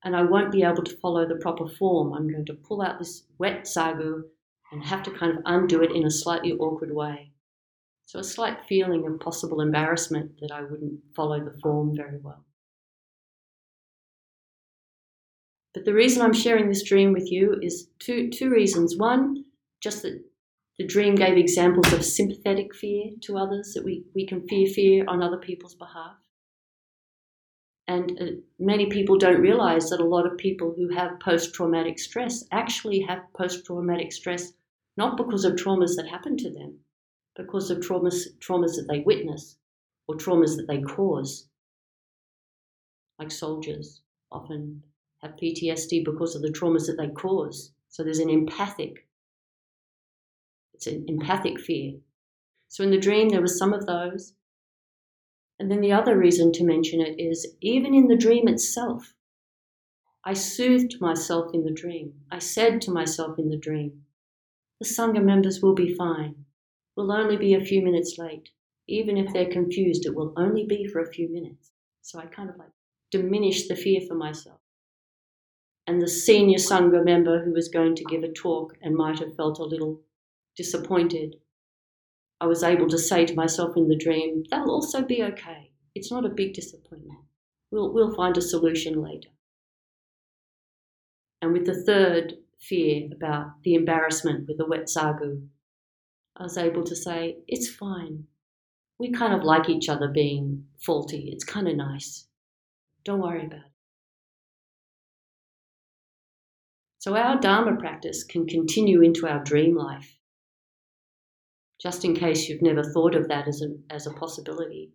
and 0.04 0.16
I 0.16 0.24
won't 0.24 0.52
be 0.52 0.64
able 0.64 0.84
to 0.84 0.98
follow 0.98 1.28
the 1.28 1.36
proper 1.36 1.68
form. 1.68 2.14
I'm 2.14 2.30
going 2.30 2.46
to 2.46 2.54
pull 2.54 2.82
out 2.82 3.00
this 3.00 3.24
wet 3.38 3.64
zagu 3.64 4.24
and 4.72 4.84
have 4.84 5.04
to 5.04 5.12
kind 5.12 5.38
of 5.38 5.44
undo 5.46 5.82
it 5.82 5.92
in 5.92 6.06
a 6.06 6.12
slightly 6.12 6.54
awkward 6.54 6.94
way. 6.94 7.32
So 8.06 8.20
a 8.20 8.24
slight 8.24 8.60
feeling 8.68 9.06
of 9.06 9.20
possible 9.20 9.62
embarrassment 9.62 10.40
that 10.40 10.52
I 10.52 10.62
wouldn't 10.62 11.00
follow 11.16 11.44
the 11.44 11.58
form 11.62 11.96
very 11.96 12.18
well. 12.18 12.46
But 15.74 15.86
the 15.86 15.94
reason 15.94 16.22
I'm 16.22 16.34
sharing 16.34 16.70
this 16.70 16.84
dream 16.84 17.12
with 17.12 17.32
you 17.32 17.60
is 17.62 17.90
two, 18.00 18.30
two 18.30 18.50
reasons. 18.50 18.96
One, 18.96 19.44
just 19.82 20.04
that 20.04 20.24
the 20.78 20.86
dream 20.86 21.16
gave 21.16 21.38
examples 21.38 21.92
of 21.92 22.06
sympathetic 22.06 22.76
fear 22.76 23.12
to 23.22 23.38
others, 23.38 23.74
that 23.74 23.84
we, 23.84 24.06
we 24.14 24.26
can 24.26 24.48
fear 24.48 24.68
fear 24.68 25.04
on 25.08 25.22
other 25.22 25.38
people's 25.38 25.76
behalf. 25.76 26.16
And 27.88 28.18
uh, 28.22 28.26
many 28.60 28.88
people 28.88 29.18
don't 29.18 29.42
realize 29.42 29.90
that 29.90 30.00
a 30.00 30.06
lot 30.06 30.26
of 30.26 30.38
people 30.38 30.74
who 30.76 30.90
have 30.96 31.20
post 31.20 31.54
traumatic 31.54 32.00
stress 32.00 32.44
actually 32.52 33.02
have 33.02 33.22
post 33.34 33.66
traumatic 33.66 34.12
stress 34.12 34.54
not 34.98 35.18
because 35.18 35.44
of 35.44 35.54
traumas 35.54 35.96
that 35.98 36.08
happen 36.08 36.38
to 36.38 36.50
them, 36.50 36.80
because 37.36 37.70
of 37.70 37.80
traumas, 37.80 38.28
traumas 38.40 38.76
that 38.76 38.88
they 38.90 39.00
witness 39.00 39.58
or 40.08 40.16
traumas 40.16 40.56
that 40.58 40.68
they 40.68 40.82
cause. 40.82 41.48
Like 43.20 43.32
soldiers 43.32 44.02
often 44.32 44.84
have 45.22 45.38
PTSD 45.42 46.04
because 46.04 46.36
of 46.36 46.42
the 46.42 46.52
traumas 46.52 46.88
that 46.88 46.98
they 46.98 47.10
cause. 47.10 47.72
So 47.90 48.04
there's 48.04 48.20
an 48.20 48.30
empathic, 48.30 49.08
it's 50.74 50.88
an 50.88 51.06
empathic 51.08 51.60
fear. 51.60 51.94
So 52.68 52.84
in 52.84 52.92
the 52.92 53.00
dream, 53.00 53.30
there 53.30 53.42
was 53.42 53.58
some 53.58 53.74
of 53.74 53.86
those. 53.86 54.34
And 55.58 55.72
then 55.72 55.80
the 55.80 55.94
other 55.94 56.18
reason 56.18 56.52
to 56.54 56.66
mention 56.66 57.00
it 57.00 57.18
is 57.18 57.56
even 57.62 57.94
in 57.94 58.08
the 58.08 58.18
dream 58.18 58.50
itself, 58.50 59.14
I 60.26 60.34
soothed 60.34 61.00
myself 61.00 61.54
in 61.54 61.64
the 61.64 61.72
dream. 61.72 62.14
I 62.30 62.40
said 62.40 62.82
to 62.82 62.92
myself 62.92 63.40
in 63.40 63.50
the 63.50 63.58
dream, 63.58 64.04
the 64.80 64.86
Sangha 64.86 65.24
members 65.24 65.62
will 65.62 65.76
be 65.76 65.96
fine. 65.96 66.46
We'll 66.96 67.12
only 67.12 67.38
be 67.38 67.54
a 67.54 67.66
few 67.66 67.82
minutes 67.82 68.18
late. 68.18 68.50
Even 68.88 69.18
if 69.18 69.34
they're 69.34 69.52
confused, 69.52 70.06
it 70.06 70.16
will 70.16 70.34
only 70.38 70.66
be 70.66 70.88
for 70.88 71.02
a 71.02 71.12
few 71.12 71.28
minutes. 71.30 71.72
So 72.02 72.20
I 72.20 72.26
kind 72.26 72.50
of 72.50 72.58
like 72.58 72.70
diminished 73.12 73.68
the 73.68 73.76
fear 73.76 74.02
for 74.08 74.16
myself 74.16 74.60
and 75.88 76.02
the 76.02 76.08
senior 76.08 76.58
Sangha 76.58 77.04
member 77.04 77.44
who 77.44 77.54
was 77.54 77.68
going 77.68 77.96
to 77.96 78.04
give 78.06 78.24
a 78.24 78.32
talk 78.32 78.76
and 78.82 78.96
might 78.96 79.20
have 79.20 79.36
felt 79.36 79.60
a 79.60 79.64
little 79.64 80.02
disappointed, 80.56 81.36
I 82.42 82.48
was 82.48 82.64
able 82.64 82.88
to 82.90 82.98
say 82.98 83.26
to 83.26 83.36
myself 83.36 83.78
in 83.78 83.88
the 83.88 83.96
dream, 83.96 84.44
they'll 84.50 84.72
also 84.72 85.04
be 85.04 85.24
okay. 85.24 85.72
It's 85.94 86.12
not 86.12 86.26
a 86.26 86.30
big 86.30 86.54
disappointment. 86.54 87.20
We'll, 87.72 87.94
we'll 87.94 88.16
find 88.16 88.38
a 88.38 88.42
solution 88.42 89.02
later. 89.02 89.30
And 91.42 91.54
with 91.54 91.66
the 91.66 91.84
third 91.84 92.34
fear 92.60 93.10
about 93.14 93.62
the 93.64 93.76
embarrassment 93.76 94.48
with 94.48 94.58
the 94.58 94.66
wet 94.66 94.86
zagu, 94.86 95.48
I 96.38 96.44
was 96.44 96.58
able 96.58 96.84
to 96.84 96.96
say, 96.96 97.38
it's 97.48 97.70
fine. 97.70 98.26
We 99.00 99.12
kind 99.12 99.34
of 99.34 99.44
like 99.44 99.70
each 99.70 99.90
other 99.90 100.08
being 100.08 100.66
faulty. 100.80 101.30
It's 101.32 101.44
kind 101.44 101.68
of 101.68 101.76
nice. 101.76 102.28
Don't 103.04 103.22
worry 103.22 103.46
about 103.46 103.60
it. 103.60 103.72
So 107.00 107.16
our 107.16 107.40
Dharma 107.40 107.76
practice 107.76 108.24
can 108.24 108.48
continue 108.48 109.02
into 109.02 109.28
our 109.28 109.44
dream 109.44 109.76
life. 109.76 110.18
Just 111.80 112.04
in 112.04 112.16
case 112.16 112.50
you've 112.50 112.64
never 112.64 112.84
thought 112.84 113.16
of 113.16 113.28
that 113.28 113.48
as 113.48 113.62
a, 113.62 113.76
as 113.94 114.08
a 114.08 114.14
possibility, 114.14 114.92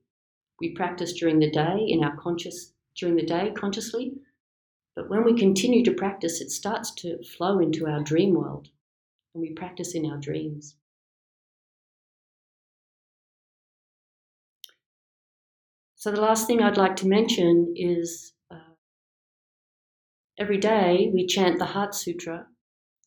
we 0.60 0.74
practice 0.74 1.12
during 1.12 1.38
the 1.38 1.50
day 1.50 1.84
in 1.86 2.02
our 2.02 2.16
conscious 2.16 2.72
during 2.96 3.16
the 3.16 3.24
day 3.24 3.52
consciously, 3.56 4.12
but 4.96 5.08
when 5.08 5.24
we 5.24 5.38
continue 5.38 5.84
to 5.84 5.94
practice, 5.94 6.40
it 6.40 6.50
starts 6.50 6.90
to 6.96 7.22
flow 7.22 7.60
into 7.60 7.86
our 7.86 8.02
dream 8.02 8.34
world, 8.34 8.68
and 9.32 9.40
we 9.40 9.52
practice 9.52 9.94
in 9.94 10.04
our 10.04 10.18
dreams. 10.18 10.76
So, 16.00 16.10
the 16.10 16.22
last 16.22 16.46
thing 16.46 16.62
I'd 16.62 16.78
like 16.78 16.96
to 16.96 17.06
mention 17.06 17.74
is 17.76 18.32
uh, 18.50 18.72
Every 20.38 20.56
day 20.56 21.10
we 21.12 21.26
chant 21.26 21.58
the 21.58 21.66
Heart 21.66 21.94
Sutra, 21.94 22.46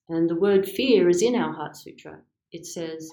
and 0.07 0.29
the 0.29 0.35
word 0.35 0.69
fear 0.69 1.09
is 1.09 1.23
in 1.23 1.33
our 1.33 1.53
Heart 1.53 1.75
Sutra. 1.75 2.21
It 2.51 2.67
says, 2.67 3.11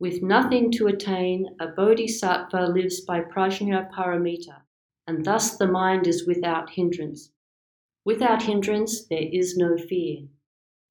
With 0.00 0.22
nothing 0.22 0.70
to 0.78 0.86
attain, 0.86 1.54
a 1.60 1.66
bodhisattva 1.66 2.68
lives 2.68 3.02
by 3.02 3.20
prajna 3.20 3.90
paramita, 3.92 4.62
and 5.06 5.26
thus 5.26 5.58
the 5.58 5.66
mind 5.66 6.06
is 6.06 6.26
without 6.26 6.70
hindrance. 6.70 7.32
Without 8.06 8.44
hindrance, 8.44 9.06
there 9.08 9.28
is 9.30 9.58
no 9.58 9.76
fear. 9.76 10.26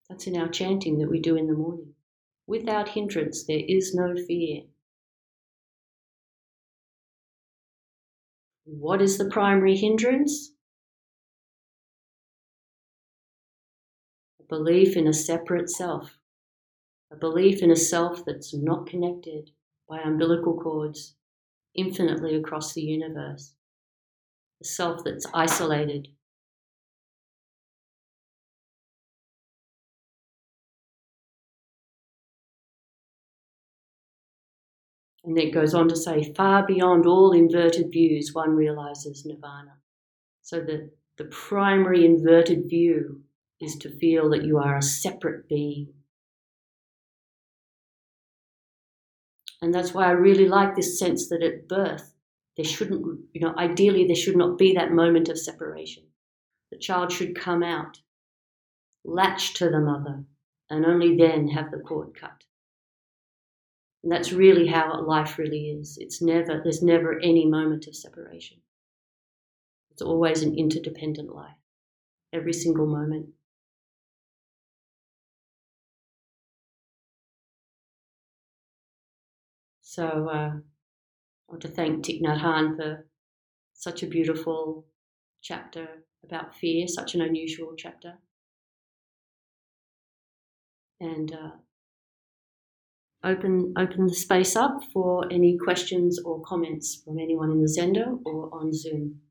That's 0.08 0.28
in 0.28 0.38
our 0.38 0.50
chanting 0.50 1.00
that 1.00 1.10
we 1.10 1.20
do 1.20 1.36
in 1.36 1.48
the 1.48 1.56
morning. 1.56 1.96
Without 2.46 2.90
hindrance, 2.90 3.44
there 3.46 3.64
is 3.68 3.96
no 3.96 4.16
fear. 4.16 4.66
What 8.80 9.02
is 9.02 9.18
the 9.18 9.30
primary 9.30 9.76
hindrance? 9.76 10.54
A 14.40 14.44
belief 14.44 14.96
in 14.96 15.08
a 15.08 15.14
separate 15.14 15.70
self, 15.70 16.18
a 17.12 17.18
belief 17.18 17.62
in 17.62 17.70
a 17.70 17.76
self 17.76 18.24
that's 18.24 18.54
not 18.54 18.88
connected 18.88 19.52
by 19.90 20.00
umbilical 20.00 20.58
cords 20.58 21.16
infinitely 21.76 22.34
across 22.34 22.74
the 22.74 22.82
universe, 22.82 23.56
a 24.62 24.66
self 24.66 25.04
that's 25.04 25.28
isolated 25.34 26.08
And 35.24 35.38
then 35.38 35.48
it 35.48 35.54
goes 35.54 35.74
on 35.74 35.88
to 35.90 35.96
say, 35.96 36.34
far 36.34 36.66
beyond 36.66 37.06
all 37.06 37.32
inverted 37.32 37.92
views, 37.92 38.32
one 38.34 38.56
realizes 38.56 39.26
nirvana. 39.26 39.78
So 40.42 40.62
the, 40.62 40.90
the 41.18 41.26
primary 41.26 42.06
inverted 42.06 42.68
view 42.68 43.22
is 43.60 43.76
to 43.78 43.96
feel 43.98 44.30
that 44.32 44.44
you 44.44 44.58
are 44.58 44.78
a 44.78 44.82
separate 44.82 45.48
being. 45.48 45.94
And 49.62 49.74
that's 49.74 49.94
why 49.94 50.08
I 50.08 50.12
really 50.12 50.48
like 50.48 50.76
this 50.76 50.98
sense 50.98 51.30
that 51.30 51.44
at 51.44 51.68
birth, 51.68 52.16
there 52.58 52.66
shouldn't, 52.66 53.06
you 53.34 53.42
know, 53.42 53.54
ideally, 53.58 54.08
there 54.08 54.16
should 54.16 54.36
not 54.36 54.58
be 54.58 54.74
that 54.74 54.92
moment 54.92 55.30
of 55.30 55.38
separation. 55.38 56.04
The 56.72 56.80
child 56.80 57.12
should 57.12 57.40
come 57.40 57.62
out, 57.62 58.00
latch 59.06 59.54
to 59.56 59.70
the 59.70 59.80
mother, 59.80 60.24
and 60.70 60.86
only 60.86 61.16
then 61.16 61.48
have 61.50 61.70
the 61.70 61.78
cord 61.78 62.16
cut. 62.20 62.44
And 64.04 64.12
that's 64.12 64.34
really 64.34 64.68
how 64.68 65.02
life 65.04 65.38
really 65.38 65.70
is. 65.70 65.98
It's 66.00 66.22
never, 66.22 66.60
there's 66.64 66.82
never 66.82 67.20
any 67.20 67.46
moment 67.46 67.88
of 67.88 67.96
separation. 67.96 68.58
It's 69.92 70.02
always 70.02 70.42
an 70.42 70.58
interdependent 70.58 71.36
life, 71.36 71.58
every 72.34 72.54
single 72.54 72.88
moment. 72.88 73.28
So 79.82 80.30
uh, 80.30 80.54
I 80.56 80.62
want 81.48 81.62
to 81.62 81.68
thank 81.68 82.06
Thich 82.06 82.22
Nhat 82.22 82.78
for 82.78 83.06
such 83.74 84.04
a 84.04 84.08
beautiful 84.08 84.86
chapter 85.42 86.06
about 86.24 86.56
fear, 86.56 86.88
such 86.88 87.14
an 87.14 87.22
unusual 87.22 87.74
chapter. 87.78 88.18
And 91.00 91.34
uh, 91.34 91.52
open 93.24 93.74
open 93.78 94.08
the 94.08 94.16
space 94.16 94.56
up 94.56 94.82
for 94.92 95.26
any 95.32 95.58
questions 95.58 96.20
or 96.24 96.42
comments 96.42 97.02
from 97.04 97.20
anyone 97.20 97.52
in 97.52 97.62
the 97.62 97.68
Zendo 97.68 98.20
or 98.26 98.50
on 98.54 98.74
Zoom. 98.74 99.22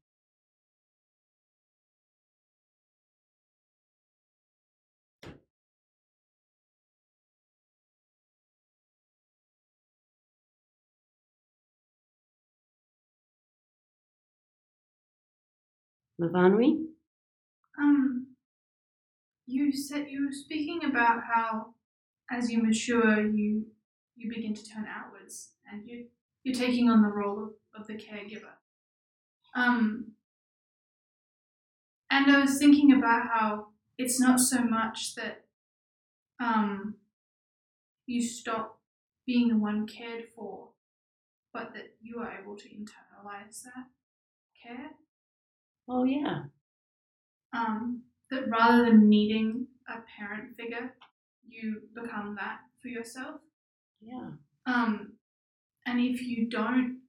Mavanwi? 16.21 16.85
Um, 17.79 18.27
you 19.47 19.73
said 19.73 20.07
you 20.11 20.27
were 20.27 20.33
speaking 20.33 20.85
about 20.85 21.23
how, 21.33 21.75
as 22.31 22.53
you 22.53 22.63
mature, 22.63 23.27
you 23.27 23.65
you 24.21 24.29
begin 24.29 24.55
to 24.55 24.65
turn 24.65 24.85
outwards 24.87 25.53
and 25.71 25.87
you 25.87 26.07
you're 26.45 26.55
taking 26.55 26.89
on 26.89 27.03
the 27.03 27.09
role 27.09 27.43
of, 27.43 27.81
of 27.81 27.87
the 27.87 27.95
caregiver. 27.95 28.55
Um, 29.55 30.13
and 32.11 32.31
I 32.31 32.41
was 32.41 32.59
thinking 32.59 32.93
about 32.93 33.29
how 33.29 33.67
it's 33.99 34.19
not 34.19 34.41
so 34.41 34.63
much 34.63 35.15
that 35.17 35.45
um, 36.43 36.95
you 38.07 38.23
stop 38.23 38.79
being 39.27 39.49
the 39.49 39.59
one 39.59 39.87
cared 39.87 40.25
for, 40.35 40.69
but 41.53 41.75
that 41.75 41.95
you 42.01 42.21
are 42.21 42.39
able 42.41 42.57
to 42.57 42.69
internalize 42.69 43.63
that 43.65 43.87
care. 44.63 44.91
Oh 45.89 46.05
yeah. 46.05 46.45
Um, 47.53 48.03
that 48.31 48.49
rather 48.49 48.85
than 48.85 49.09
needing 49.09 49.67
a 49.89 49.99
parent 50.19 50.57
figure, 50.57 50.95
you 51.47 51.83
become 51.95 52.37
that 52.37 52.61
for 52.81 52.89
yourself. 52.89 53.41
Yeah. 54.01 54.31
Um, 54.67 55.15
and 55.87 56.01
if 56.01 56.23
you 56.23 56.49
don't 56.49 57.01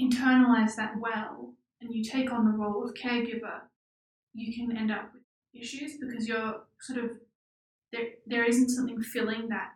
internalize 0.00 0.76
that 0.76 0.98
well 0.98 1.54
and 1.80 1.94
you 1.94 2.02
take 2.04 2.32
on 2.32 2.44
the 2.44 2.56
role 2.56 2.84
of 2.84 2.94
caregiver, 2.94 3.60
you 4.34 4.54
can 4.54 4.76
end 4.76 4.90
up 4.90 5.10
with 5.12 5.22
issues 5.54 5.98
because 6.00 6.26
you're 6.26 6.60
sort 6.80 7.04
of 7.04 7.10
there. 7.92 8.08
There 8.26 8.44
isn't 8.44 8.70
something 8.70 9.02
filling 9.02 9.48
that 9.48 9.72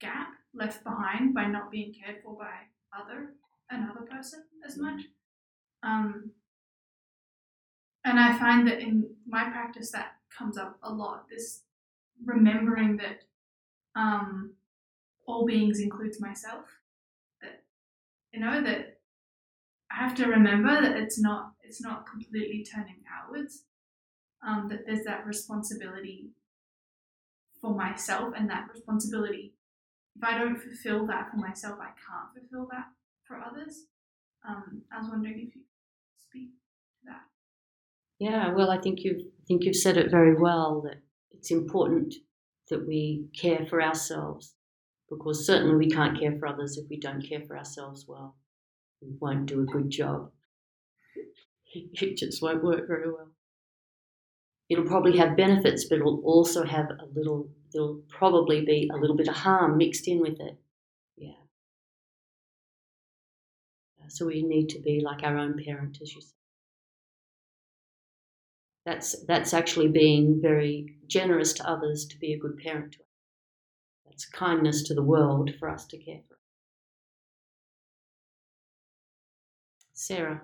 gap 0.00 0.28
left 0.54 0.82
behind 0.84 1.34
by 1.34 1.46
not 1.46 1.70
being 1.70 1.92
cared 1.92 2.22
for 2.22 2.36
by 2.36 2.50
other 2.98 3.34
another 3.70 4.06
person 4.10 4.44
as 4.66 4.78
much. 4.78 5.02
Um, 5.82 6.30
and 8.04 8.18
I 8.18 8.38
find 8.38 8.66
that 8.66 8.80
in 8.80 9.14
my 9.26 9.44
practice 9.44 9.90
that 9.92 10.16
comes 10.36 10.56
up 10.56 10.78
a 10.82 10.92
lot. 10.92 11.26
This 11.30 11.62
remembering 12.24 12.96
that 12.96 13.24
um, 13.94 14.54
all 15.30 15.46
beings 15.46 15.80
includes 15.80 16.20
myself. 16.20 16.64
That 17.42 17.64
you 18.32 18.40
know 18.40 18.62
that 18.62 18.98
I 19.90 19.96
have 19.96 20.14
to 20.16 20.26
remember 20.26 20.80
that 20.80 20.96
it's 20.96 21.20
not 21.20 21.52
it's 21.62 21.80
not 21.80 22.06
completely 22.06 22.64
turning 22.64 23.02
outwards. 23.12 23.64
Um, 24.46 24.68
that 24.70 24.86
there's 24.86 25.04
that 25.04 25.26
responsibility 25.26 26.30
for 27.60 27.74
myself, 27.74 28.32
and 28.36 28.48
that 28.48 28.68
responsibility. 28.72 29.54
If 30.16 30.24
I 30.24 30.38
don't 30.38 30.56
fulfill 30.56 31.06
that 31.06 31.30
for 31.30 31.36
myself, 31.36 31.78
I 31.80 31.86
can't 31.88 32.32
fulfill 32.34 32.68
that 32.72 32.86
for 33.24 33.38
others. 33.38 33.84
Um, 34.48 34.82
I 34.92 34.98
was 34.98 35.10
wondering 35.10 35.34
if 35.34 35.40
you 35.40 35.50
could 35.52 35.62
speak 36.18 36.50
to 36.50 37.06
that. 37.06 37.22
Yeah, 38.18 38.52
well, 38.52 38.70
I 38.70 38.78
think 38.78 39.00
you've 39.00 39.20
I 39.20 39.44
think 39.46 39.64
you've 39.64 39.76
said 39.76 39.96
it 39.96 40.10
very 40.10 40.34
well 40.34 40.80
that 40.82 41.02
it's 41.32 41.50
important 41.50 42.14
that 42.70 42.86
we 42.86 43.26
care 43.38 43.66
for 43.68 43.82
ourselves 43.82 44.54
because 45.10 45.44
certainly 45.44 45.74
we 45.74 45.90
can't 45.90 46.18
care 46.18 46.36
for 46.38 46.46
others 46.46 46.78
if 46.78 46.88
we 46.88 46.98
don't 46.98 47.20
care 47.20 47.42
for 47.42 47.58
ourselves 47.58 48.06
well. 48.06 48.36
We 49.02 49.08
won't 49.18 49.46
do 49.46 49.60
a 49.60 49.64
good 49.64 49.90
job. 49.90 50.30
It 51.72 52.16
just 52.16 52.42
won't 52.42 52.64
work 52.64 52.88
very 52.88 53.08
well. 53.08 53.28
It'll 54.68 54.86
probably 54.86 55.16
have 55.18 55.36
benefits, 55.36 55.84
but 55.88 55.98
it'll 55.98 56.20
also 56.24 56.64
have 56.64 56.86
a 56.90 57.06
little, 57.14 57.48
there'll 57.72 58.02
probably 58.08 58.64
be 58.64 58.90
a 58.92 58.96
little 58.96 59.16
bit 59.16 59.28
of 59.28 59.36
harm 59.36 59.78
mixed 59.78 60.08
in 60.08 60.18
with 60.20 60.40
it. 60.40 60.58
Yeah. 61.16 61.38
So 64.08 64.26
we 64.26 64.42
need 64.42 64.68
to 64.70 64.80
be 64.80 65.00
like 65.00 65.22
our 65.22 65.38
own 65.38 65.62
parent, 65.64 65.98
as 66.02 66.12
you 66.12 66.20
say. 66.20 66.34
That's, 68.84 69.24
that's 69.26 69.54
actually 69.54 69.88
being 69.88 70.40
very 70.42 70.96
generous 71.06 71.52
to 71.52 71.68
others 71.68 72.04
to 72.06 72.18
be 72.18 72.32
a 72.32 72.38
good 72.38 72.56
parent 72.58 72.94
to 72.94 72.98
it's 74.10 74.26
kindness 74.26 74.82
to 74.84 74.94
the 74.94 75.02
world 75.02 75.50
for 75.58 75.68
us 75.68 75.86
to 75.86 75.98
care 75.98 76.20
for. 76.28 76.36
Sarah. 79.92 80.42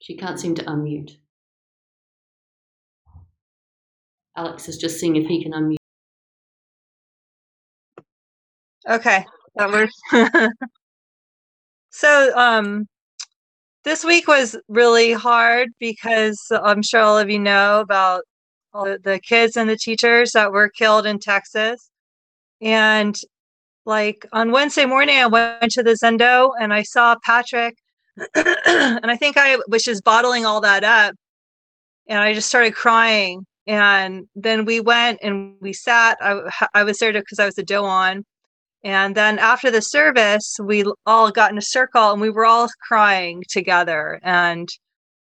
She 0.00 0.16
can't 0.16 0.40
seem 0.40 0.54
to 0.54 0.64
unmute. 0.64 1.18
Alex 4.36 4.68
is 4.68 4.78
just 4.78 4.98
seeing 4.98 5.16
if 5.16 5.26
he 5.26 5.42
can 5.42 5.52
unmute. 5.52 5.76
Okay, 8.88 9.26
that 9.56 9.70
works. 9.70 9.94
so, 11.90 12.36
um, 12.36 12.86
this 13.84 14.04
week 14.04 14.28
was 14.28 14.56
really 14.68 15.12
hard 15.12 15.70
because 15.78 16.38
I'm 16.50 16.82
sure 16.82 17.00
all 17.00 17.18
of 17.18 17.30
you 17.30 17.38
know 17.38 17.80
about 17.80 18.22
all 18.74 18.84
the 18.84 19.20
kids 19.22 19.56
and 19.56 19.68
the 19.68 19.76
teachers 19.76 20.32
that 20.32 20.52
were 20.52 20.68
killed 20.68 21.06
in 21.06 21.18
Texas. 21.18 21.90
And 22.60 23.18
like 23.86 24.26
on 24.32 24.52
Wednesday 24.52 24.84
morning, 24.84 25.16
I 25.16 25.26
went 25.26 25.72
to 25.72 25.82
the 25.82 25.92
Zendo 25.92 26.50
and 26.60 26.74
I 26.74 26.82
saw 26.82 27.16
Patrick, 27.24 27.76
and 28.34 29.10
I 29.10 29.16
think 29.16 29.36
I 29.38 29.56
was 29.68 29.82
just 29.82 30.04
bottling 30.04 30.44
all 30.44 30.60
that 30.60 30.84
up. 30.84 31.14
And 32.08 32.18
I 32.18 32.34
just 32.34 32.48
started 32.48 32.74
crying. 32.74 33.46
And 33.66 34.26
then 34.34 34.64
we 34.64 34.80
went 34.80 35.20
and 35.22 35.54
we 35.60 35.72
sat. 35.72 36.18
I, 36.20 36.40
I 36.74 36.84
was 36.84 36.98
there 36.98 37.12
because 37.12 37.38
I 37.38 37.46
was 37.46 37.58
a 37.58 37.62
Doan. 37.62 38.24
And 38.88 39.14
then 39.14 39.38
after 39.38 39.70
the 39.70 39.82
service, 39.82 40.56
we 40.62 40.82
all 41.04 41.30
got 41.30 41.52
in 41.52 41.58
a 41.58 41.62
circle 41.62 42.10
and 42.10 42.22
we 42.22 42.30
were 42.30 42.46
all 42.46 42.70
crying 42.88 43.44
together. 43.50 44.18
And 44.22 44.66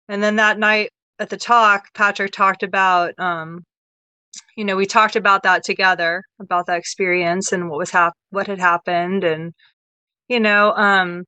and 0.07 0.23
then 0.23 0.37
that 0.37 0.59
night 0.59 0.91
at 1.19 1.31
the 1.31 1.39
talk, 1.39 1.87
Patrick 1.95 2.33
talked 2.33 2.63
about 2.63 3.15
um, 3.19 3.65
you 4.57 4.67
know, 4.67 4.77
we 4.77 4.85
talked 4.85 5.17
about 5.17 5.45
that 5.45 5.65
together, 5.65 6.23
about 6.39 6.67
that 6.67 6.79
experience 6.79 7.51
and 7.51 7.71
what 7.71 7.79
was 7.79 7.91
hap- 7.91 8.13
what 8.29 8.49
had 8.49 8.59
happened 8.61 9.25
and 9.25 9.55
you 10.29 10.41
know, 10.41 10.73
um 10.77 11.25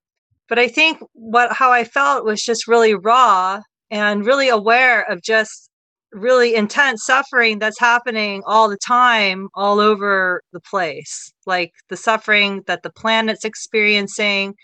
but 0.48 0.58
I 0.58 0.68
think 0.68 0.98
what 1.14 1.52
how 1.54 1.72
I 1.72 1.84
felt 1.84 2.26
was 2.26 2.42
just 2.42 2.68
really 2.68 2.94
raw 2.94 3.60
and 3.90 4.26
really 4.26 4.50
aware 4.50 5.10
of 5.10 5.22
just 5.22 5.69
really 6.12 6.54
intense 6.54 7.04
suffering 7.04 7.58
that's 7.58 7.78
happening 7.78 8.42
all 8.46 8.68
the 8.68 8.76
time 8.76 9.48
all 9.54 9.78
over 9.78 10.42
the 10.52 10.60
place 10.60 11.32
like 11.46 11.72
the 11.88 11.96
suffering 11.96 12.62
that 12.66 12.82
the 12.82 12.90
planet's 12.90 13.44
experiencing 13.44 14.54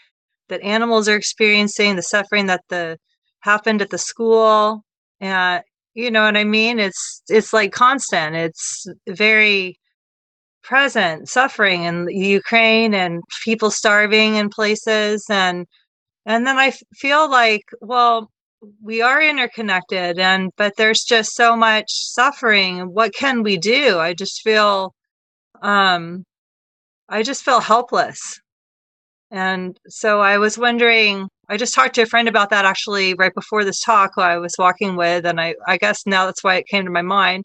that 0.49 0.61
animals 0.63 1.09
are 1.09 1.17
experiencing 1.17 1.95
the 1.97 2.03
suffering 2.03 2.47
that 2.47 2.63
the 2.69 2.99
happened 3.41 3.81
at 3.81 3.91
the 3.91 3.99
school 3.99 4.83
and 5.21 5.63
you 5.97 6.11
know 6.11 6.25
what 6.25 6.37
i 6.37 6.45
mean? 6.45 6.79
It's 6.79 7.23
it's 7.29 7.53
like 7.53 7.73
constant. 7.73 8.37
It's 8.37 8.87
very 9.09 9.79
present 10.63 11.29
suffering 11.29 11.85
in 11.85 12.09
ukraine 12.11 12.93
and 12.95 13.23
people 13.45 13.71
starving 13.71 14.37
in 14.37 14.49
places 14.51 15.25
and 15.31 15.67
and 16.27 16.47
then 16.47 16.59
i 16.59 16.73
feel 16.97 17.31
like 17.31 17.63
well 17.81 18.31
we 18.83 19.03
are 19.03 19.23
interconnected 19.23 20.19
and 20.19 20.51
but 20.57 20.75
there's 20.77 21.05
just 21.05 21.35
so 21.35 21.57
much 21.57 21.87
suffering. 21.89 22.81
What 22.93 23.15
can 23.15 23.43
we 23.43 23.57
do? 23.59 23.99
I 23.99 24.15
just 24.15 24.43
feel 24.43 24.95
um 25.63 26.25
i 27.09 27.23
just 27.23 27.45
feel 27.45 27.61
helpless. 27.61 28.21
And 29.31 29.79
so 29.89 30.21
i 30.21 30.39
was 30.39 30.59
wondering 30.59 31.29
i 31.49 31.57
just 31.57 31.75
talked 31.75 31.95
to 31.97 32.03
a 32.03 32.07
friend 32.07 32.29
about 32.29 32.51
that 32.51 32.65
actually 32.65 33.15
right 33.15 33.35
before 33.35 33.65
this 33.65 33.81
talk 33.81 34.13
who 34.15 34.23
i 34.23 34.39
was 34.39 34.55
walking 34.59 34.97
with 34.97 35.27
and 35.27 35.41
i 35.41 35.55
i 35.67 35.77
guess 35.79 36.07
now 36.07 36.27
that's 36.27 36.45
why 36.45 36.57
it 36.57 36.67
came 36.69 36.85
to 36.85 36.91
my 36.91 37.03
mind. 37.03 37.45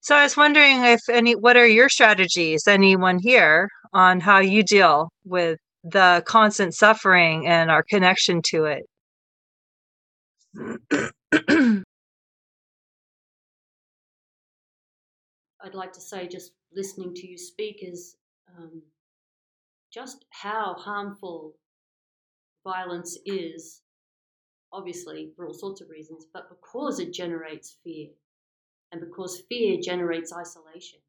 So 0.00 0.16
i 0.16 0.22
was 0.24 0.36
wondering 0.36 0.84
if 0.84 1.00
any 1.10 1.34
what 1.34 1.56
are 1.56 1.66
your 1.66 1.88
strategies 1.88 2.66
anyone 2.68 3.18
here 3.20 3.68
on 3.92 4.20
how 4.20 4.38
you 4.40 4.62
deal 4.62 5.10
with 5.24 5.58
the 5.84 6.22
constant 6.26 6.74
suffering 6.74 7.46
and 7.46 7.70
our 7.70 7.82
connection 7.82 8.42
to 8.50 8.64
it 8.66 8.84
I'd 15.60 15.74
like 15.74 15.92
to 15.92 16.00
say, 16.00 16.28
just 16.28 16.52
listening 16.72 17.14
to 17.14 17.26
you 17.26 17.36
speak, 17.36 17.78
is 17.82 18.16
um, 18.56 18.82
just 19.92 20.24
how 20.30 20.74
harmful 20.74 21.54
violence 22.64 23.18
is, 23.26 23.82
obviously, 24.72 25.32
for 25.36 25.46
all 25.46 25.54
sorts 25.54 25.80
of 25.80 25.88
reasons, 25.88 26.26
but 26.32 26.48
because 26.48 27.00
it 27.00 27.12
generates 27.12 27.76
fear. 27.84 28.08
And 28.90 29.00
because 29.02 29.42
fear 29.48 29.78
generates 29.82 30.32
isolation. 30.32 31.00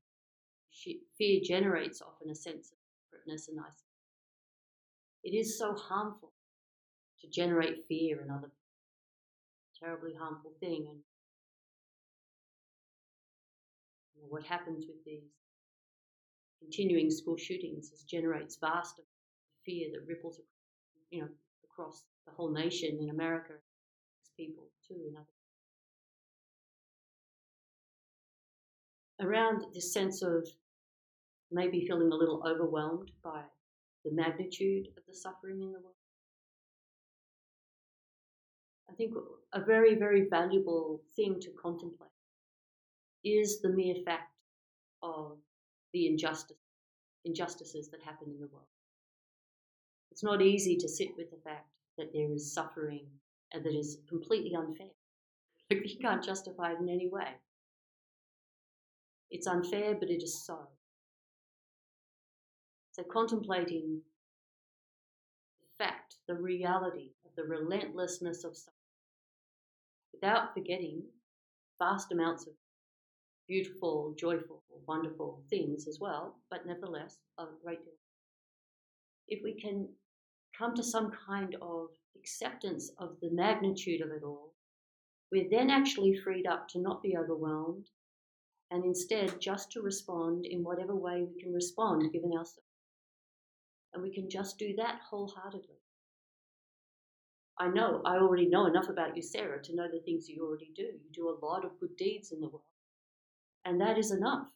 Fear 1.18 1.42
generates 1.44 2.02
often 2.02 2.30
a 2.30 2.36
sense 2.36 2.72
of 2.72 2.78
separateness 3.12 3.48
and 3.48 3.60
isolation. 3.60 3.86
It 5.24 5.38
is 5.38 5.58
so 5.58 5.74
harmful 5.74 6.34
to 7.22 7.30
generate 7.30 7.86
fear 7.88 8.22
in 8.22 8.30
other 8.30 8.52
terribly 9.82 10.14
harmful 10.18 10.52
thing. 10.60 10.88
And 10.90 11.00
you 14.16 14.22
know, 14.22 14.28
what 14.30 14.44
happens 14.44 14.86
with 14.88 15.04
these 15.06 15.30
continuing 16.60 17.10
school 17.10 17.38
shootings 17.38 17.92
is 17.92 18.04
generates 18.04 18.58
vast 18.60 19.00
fear 19.66 19.88
that 19.94 20.06
ripples, 20.08 20.40
you 21.10 21.22
know, 21.22 21.28
across 21.64 22.04
the 22.26 22.34
whole 22.34 22.52
nation 22.52 23.00
in 23.02 23.10
America, 23.10 23.54
people 24.38 24.66
too 24.88 24.96
in 25.10 25.16
other. 25.16 25.26
Around 29.22 29.66
this 29.74 29.94
sense 29.94 30.22
of 30.22 30.48
maybe 31.52 31.86
feeling 31.86 32.12
a 32.12 32.16
little 32.16 32.42
overwhelmed 32.48 33.12
by 33.24 33.42
the 34.06 34.12
magnitude 34.14 34.88
of 34.96 35.04
the 35.08 35.14
suffering 35.14 35.62
in 35.62 35.72
the 35.72 35.80
world. 35.80 35.99
I 38.90 38.96
think 38.96 39.14
a 39.54 39.64
very, 39.64 39.96
very 39.96 40.28
valuable 40.30 41.02
thing 41.16 41.40
to 41.42 41.50
contemplate 41.62 42.10
is 43.24 43.62
the 43.62 43.70
mere 43.70 43.96
fact 44.06 44.34
of 45.04 45.38
the 45.94 46.08
injustice, 46.08 46.58
injustices 47.26 47.90
that 47.90 48.02
happen 48.04 48.30
in 48.30 48.40
the 48.40 48.48
world. 48.48 48.66
It's 50.12 50.24
not 50.24 50.42
easy 50.42 50.76
to 50.78 50.88
sit 50.88 51.10
with 51.18 51.30
the 51.30 51.42
fact 51.44 51.68
that 51.98 52.12
there 52.14 52.32
is 52.32 52.54
suffering 52.54 53.06
and 53.54 53.64
that 53.64 53.76
is 53.76 53.98
completely 54.08 54.56
unfair. 54.56 54.88
You 55.70 56.00
can't 56.02 56.24
justify 56.24 56.72
it 56.72 56.80
in 56.80 56.90
any 56.90 57.08
way. 57.08 57.36
It's 59.30 59.46
unfair, 59.46 59.96
but 60.00 60.10
it 60.10 60.24
is 60.24 60.44
so. 60.44 60.68
So, 62.94 63.04
contemplating 63.04 64.02
the 65.62 65.84
fact, 65.84 66.16
the 66.28 66.34
reality 66.34 67.12
of 67.24 67.36
the 67.36 67.44
relentlessness 67.44 68.44
of 68.44 68.58
suffering 68.58 68.79
without 70.14 70.54
forgetting 70.54 71.04
vast 71.80 72.12
amounts 72.12 72.48
of 72.48 72.54
beautiful, 73.48 74.14
joyful, 74.18 74.64
wonderful 74.88 75.44
things 75.50 75.88
as 75.88 75.98
well, 76.00 76.36
but 76.52 76.66
nevertheless 76.66 77.18
a 77.40 77.46
great 77.64 77.84
deal. 77.84 77.94
If 79.28 79.42
we 79.44 79.60
can 79.60 79.88
come 80.58 80.76
to 80.76 80.84
some 80.84 81.12
kind 81.28 81.56
of 81.62 81.88
acceptance 82.16 82.92
of 82.98 83.16
the 83.22 83.32
magnitude 83.32 84.02
of 84.02 84.12
it 84.12 84.24
all, 84.24 84.54
we're 85.32 85.50
then 85.50 85.70
actually 85.70 86.16
freed 86.24 86.46
up 86.48 86.68
to 86.70 86.80
not 86.80 87.02
be 87.02 87.16
overwhelmed 87.18 87.88
and 88.72 88.84
instead 88.84 89.40
just 89.40 89.72
to 89.72 89.82
respond 89.82 90.46
in 90.46 90.64
whatever 90.64 90.96
way 90.96 91.24
we 91.24 91.42
can 91.42 91.54
respond 91.54 92.12
given 92.12 92.32
our 92.38 92.46
and 93.94 94.04
we 94.04 94.14
can 94.14 94.30
just 94.30 94.60
do 94.60 94.76
that 94.78 95.00
wholeheartedly. 95.10 95.82
I 97.60 97.68
know, 97.68 98.02
I 98.06 98.16
already 98.16 98.48
know 98.48 98.68
enough 98.68 98.88
about 98.88 99.18
you, 99.18 99.22
Sarah, 99.22 99.62
to 99.64 99.76
know 99.76 99.88
the 99.92 100.00
things 100.00 100.30
you 100.30 100.46
already 100.46 100.72
do. 100.74 100.84
You 100.84 101.12
do 101.14 101.30
a 101.30 101.46
lot 101.46 101.66
of 101.66 101.78
good 101.78 101.98
deeds 101.98 102.32
in 102.32 102.40
the 102.40 102.48
world. 102.48 102.64
And 103.66 103.82
that 103.82 103.98
is 103.98 104.12
enough, 104.12 104.48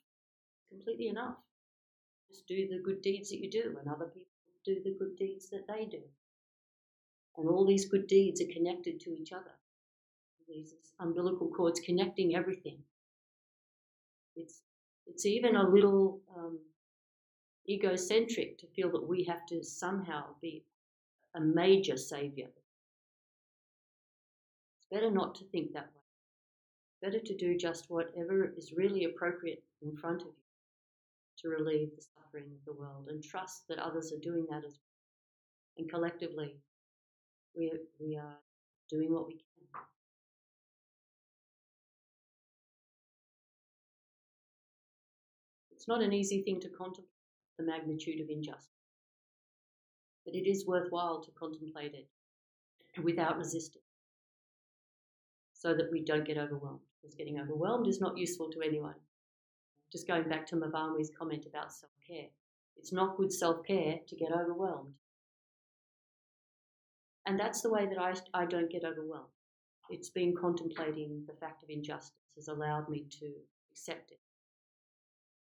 completely 0.70 1.10
enough. 1.10 1.36
Just 2.30 2.48
do 2.48 2.66
the 2.68 2.82
good 2.82 3.02
deeds 3.02 3.30
that 3.30 3.39
you 3.39 3.52
do, 3.52 3.76
and 3.78 3.89
other 3.89 4.06
people 4.06 4.32
do 4.66 4.82
the 4.82 4.96
good 4.98 5.18
deeds 5.18 5.50
that 5.50 5.68
they 5.68 5.86
do. 5.86 6.00
And 7.36 7.50
all 7.50 7.66
these 7.66 7.89
good 7.89 8.08
deeds 8.08 8.42
are 8.42 8.54
connected 8.54 9.02
to 9.02 9.13
each 9.13 9.34
other. 9.34 9.52
These 10.48 10.74
umbilical 11.00 11.50
cords 11.50 11.82
connecting 11.82 12.36
everything. 12.36 12.78
It's, 14.38 14.62
it's 15.06 15.26
even 15.26 15.58
a 15.58 15.70
little 15.70 16.22
um, 16.38 16.60
egocentric 17.70 18.60
to 18.60 18.68
feel 18.68 18.92
that 18.92 19.08
we 19.08 19.26
have 19.26 19.46
to 19.48 19.62
somehow 19.62 20.24
be 20.42 20.63
a 21.36 21.42
major 21.42 21.98
savior 21.98 22.48
Better 24.93 25.10
not 25.10 25.34
to 25.36 25.43
think 25.45 25.73
that 25.73 25.89
way. 25.95 26.03
Better 27.01 27.19
to 27.19 27.36
do 27.36 27.58
just 27.58 27.89
whatever 27.89 28.53
is 28.56 28.73
really 28.73 29.06
appropriate 29.06 29.63
in 29.82 29.97
front 29.97 30.21
of 30.21 30.27
you 30.27 30.34
to 31.39 31.49
relieve 31.49 31.89
the 31.95 32.06
suffering 32.15 32.45
of 32.53 32.63
the 32.65 32.79
world 32.79 33.08
and 33.10 33.23
trust 33.23 33.67
that 33.69 33.79
others 33.79 34.13
are 34.13 34.19
doing 34.19 34.45
that 34.51 34.63
as 34.63 34.77
well. 34.77 35.79
And 35.79 35.89
collectively, 35.89 36.56
we 37.58 37.71
are, 37.71 37.79
we 37.99 38.17
are 38.17 38.38
doing 38.88 39.12
what 39.12 39.25
we 39.25 39.34
can. 39.34 39.41
It's 45.71 45.88
not 45.88 46.03
an 46.03 46.13
easy 46.13 46.43
thing 46.43 46.59
to 46.61 46.70
contemplate 46.70 47.07
the 47.57 47.65
magnitude 47.65 48.22
of 48.22 48.30
injustice, 48.30 48.68
but 50.24 50.36
it 50.36 50.47
is 50.47 50.68
worthwhile 50.68 51.20
to 51.24 51.32
contemplate 51.32 51.95
it 51.95 53.03
without 53.03 53.39
resistance 53.39 53.82
so 55.64 55.74
that 55.74 55.89
we 55.89 56.03
don't 56.03 56.28
get 56.28 56.38
overwhelmed. 56.38 56.82
Because 57.01 57.16
getting 57.16 57.39
overwhelmed 57.39 57.88
is 57.88 58.01
not 58.01 58.18
useful 58.18 58.49
to 58.51 58.61
anyone. 58.61 58.95
Just 59.91 60.07
going 60.07 60.28
back 60.28 60.45
to 60.47 60.57
Mavamui's 60.57 61.11
comment 61.18 61.45
about 61.45 61.72
self 61.72 61.93
care, 62.05 62.28
it's 62.76 62.91
not 62.91 63.16
good 63.16 63.32
self 63.32 63.66
care 63.66 63.99
to 64.07 64.16
get 64.16 64.32
overwhelmed. 64.32 64.93
And 67.26 67.39
that's 67.39 67.61
the 67.61 67.70
way 67.70 67.86
that 67.86 67.97
I, 67.97 68.14
I 68.34 68.45
don't 68.45 68.70
get 68.70 68.84
overwhelmed. 68.84 69.30
It's 69.89 70.09
been 70.09 70.36
contemplating 70.36 71.24
the 71.28 71.39
fact 71.39 71.64
of 71.64 71.70
injustice 71.70 72.11
has 72.36 72.49
allowed 72.49 72.89
me 72.89 73.05
to 73.20 73.32
accept 73.72 74.11
it 74.11 74.20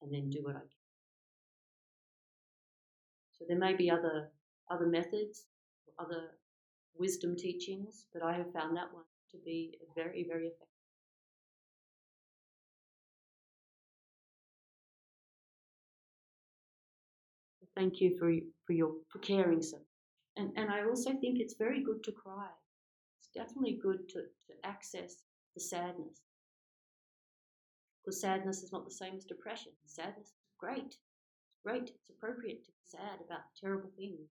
and 0.00 0.12
then 0.12 0.30
do 0.30 0.42
what 0.42 0.56
I 0.56 0.60
can. 0.60 0.68
So 3.38 3.44
there 3.46 3.58
may 3.58 3.74
be 3.74 3.90
other 3.90 4.30
other 4.70 4.86
methods, 4.86 5.44
other 5.98 6.30
wisdom 6.98 7.36
teachings, 7.36 8.06
but 8.12 8.22
I 8.22 8.32
have 8.32 8.52
found 8.52 8.76
that 8.76 8.92
one 8.92 9.04
to 9.30 9.38
be 9.44 9.78
very, 9.94 10.24
very 10.28 10.46
effective. 10.46 10.68
thank 17.78 18.00
you 18.00 18.18
for 18.18 18.32
for 18.66 18.72
your 18.72 18.92
for 19.08 19.18
caring 19.20 19.62
so. 19.62 19.78
And 20.36 20.50
and 20.56 20.70
I 20.70 20.84
also 20.84 21.10
think 21.12 21.38
it's 21.38 21.54
very 21.54 21.82
good 21.82 22.02
to 22.04 22.12
cry. 22.12 22.48
It's 23.18 23.28
definitely 23.34 23.78
good 23.82 24.08
to, 24.10 24.20
to 24.46 24.52
access 24.64 25.22
the 25.54 25.60
sadness. 25.60 26.22
Because 28.04 28.20
sadness 28.20 28.62
is 28.62 28.72
not 28.72 28.84
the 28.84 28.94
same 28.94 29.14
as 29.16 29.24
depression. 29.24 29.72
Sadness 29.86 30.28
is 30.28 30.34
great. 30.58 30.86
It's 30.86 31.58
great. 31.64 31.90
It's 31.90 32.10
appropriate 32.10 32.64
to 32.64 32.70
be 32.70 32.84
sad 32.86 33.20
about 33.24 33.40
terrible 33.60 33.90
things. 33.96 34.30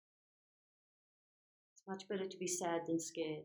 It's 1.74 1.86
much 1.86 2.08
better 2.08 2.26
to 2.26 2.38
be 2.38 2.46
sad 2.46 2.82
than 2.86 2.98
scared. 2.98 3.44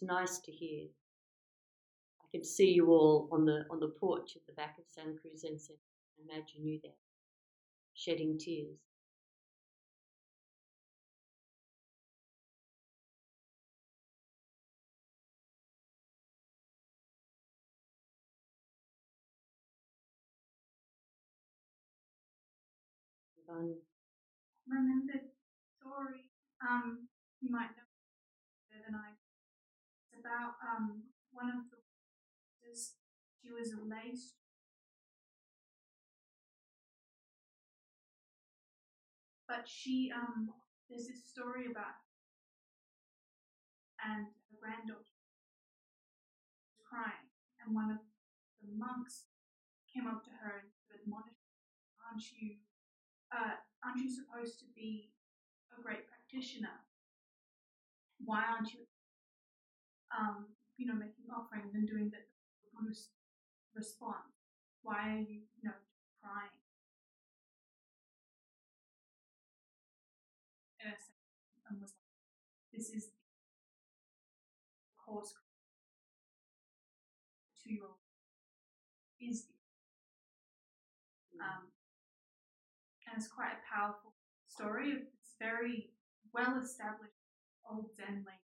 It's 0.00 0.08
nice 0.08 0.38
to 0.38 0.50
hear. 0.50 0.86
I 2.22 2.26
can 2.32 2.42
see 2.42 2.72
you 2.72 2.86
all 2.86 3.28
on 3.30 3.44
the 3.44 3.66
on 3.70 3.80
the 3.80 3.88
porch 4.00 4.34
at 4.34 4.46
the 4.46 4.54
back 4.54 4.78
of 4.78 4.84
San 4.88 5.18
Cruz 5.20 5.44
and 5.44 5.60
I 5.60 6.22
imagine 6.24 6.64
you 6.64 6.80
there, 6.82 6.92
shedding 7.92 8.38
tears. 8.38 8.78
Remembered 24.66 25.28
story. 25.78 26.24
Um, 26.66 27.08
you 27.42 27.50
might 27.50 27.76
know 27.76 27.84
better 28.70 28.84
than 28.86 28.94
I. 28.94 29.19
About 30.20 30.60
um 30.60 31.04
one 31.32 31.48
of 31.48 31.64
the 31.72 31.80
sisters. 32.60 32.94
She 33.42 33.50
was 33.50 33.72
a 33.72 33.80
lay. 33.80 34.12
But 39.48 39.66
she 39.66 40.12
um 40.14 40.52
there's 40.88 41.06
this 41.08 41.24
story 41.24 41.66
about 41.70 41.96
and 44.04 44.26
her 44.26 44.56
granddaughter 44.60 44.98
was 46.68 46.80
crying, 46.88 47.28
and 47.62 47.74
one 47.74 47.90
of 47.90 47.98
the 48.62 48.72
monks 48.76 49.24
came 49.92 50.06
up 50.06 50.24
to 50.24 50.30
her 50.42 50.64
and 50.64 50.70
admonished, 51.00 51.44
"Aren't 52.04 52.24
you 52.32 52.56
uh, 53.32 53.56
aren't 53.84 54.02
you 54.02 54.10
supposed 54.10 54.58
to 54.60 54.66
be 54.74 55.12
a 55.78 55.82
great 55.82 56.06
practitioner? 56.06 56.84
Why 58.24 58.44
aren't 58.46 58.72
you, 58.74 58.86
um, 60.16 60.46
you 60.76 60.86
know, 60.86 60.94
making 60.94 61.26
offerings 61.34 61.74
and 61.74 61.88
doing 61.88 62.10
the 62.10 62.18
Buddhist 62.74 63.10
response? 63.74 64.34
Why 64.82 65.16
are 65.16 65.18
you, 65.20 65.40
you 65.56 65.62
know, 65.64 65.76
crying? 66.22 66.50
And 70.84 70.94
and 71.68 71.80
was 71.80 71.92
like, 71.92 72.72
this 72.72 72.90
is 72.90 73.06
the 73.06 73.12
course 75.04 75.34
two 77.62 77.74
year 77.74 77.82
old 77.84 77.96
is 79.20 79.44
the 79.44 79.54
um, 81.44 81.68
and 83.06 83.16
it's 83.16 83.28
quite 83.28 83.52
a 83.52 83.62
powerful 83.74 84.12
story. 84.46 84.92
It's 84.92 85.34
very 85.38 85.90
well 86.32 86.58
established 86.62 87.16
old 87.68 87.90
Zen 87.96 88.24
language, 88.28 88.49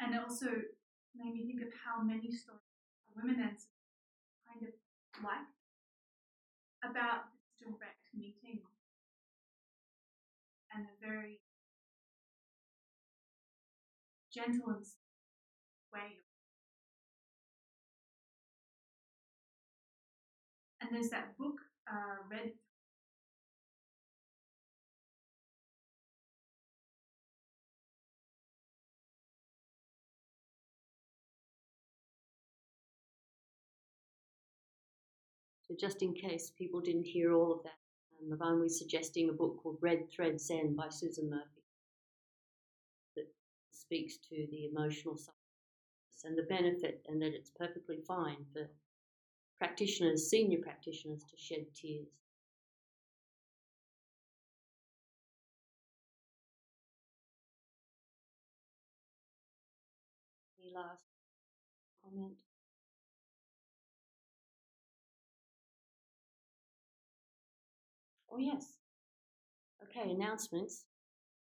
And 0.00 0.14
also 0.18 0.46
made 1.14 1.34
me 1.34 1.46
think 1.46 1.62
of 1.62 1.72
how 1.84 2.02
many 2.02 2.30
stories 2.30 2.62
women 3.16 3.40
and 3.40 3.66
kind 4.46 4.62
of 4.62 4.74
like 5.24 5.46
about 6.84 7.30
this 7.60 7.68
direct 7.68 8.06
meeting 8.14 8.60
and 10.74 10.86
a 10.86 11.06
very 11.06 11.40
gentle 14.32 14.70
and 14.70 14.86
way. 15.92 16.18
And 20.80 20.90
there's 20.92 21.10
that 21.10 21.36
book, 21.36 21.60
uh, 21.90 22.22
Red. 22.30 22.52
So 35.68 35.76
just 35.78 36.00
in 36.02 36.14
case 36.14 36.50
people 36.56 36.80
didn't 36.80 37.04
hear 37.04 37.34
all 37.34 37.52
of 37.52 37.62
that, 37.62 37.78
um, 38.22 38.32
Yvonne 38.32 38.60
was 38.60 38.78
suggesting 38.78 39.28
a 39.28 39.32
book 39.32 39.58
called 39.62 39.76
Red 39.82 40.10
Thread 40.10 40.40
Zen 40.40 40.74
by 40.74 40.88
Susan 40.88 41.28
Murphy 41.28 41.62
that 43.16 43.26
speaks 43.70 44.16
to 44.30 44.46
the 44.50 44.64
emotional 44.64 45.18
side 45.18 45.34
and 46.24 46.36
the 46.36 46.42
benefit, 46.42 47.04
and 47.08 47.22
that 47.22 47.34
it's 47.34 47.50
perfectly 47.50 47.98
fine 48.06 48.44
for 48.52 48.68
practitioners, 49.58 50.28
senior 50.28 50.58
practitioners, 50.58 51.22
to 51.24 51.36
shed 51.36 51.66
tears. 51.74 52.08
Any 60.60 60.72
last 60.74 61.02
comment? 62.02 62.47
Oh, 68.38 68.40
yes. 68.40 68.74
Okay, 69.82 70.12
announcements. 70.12 70.84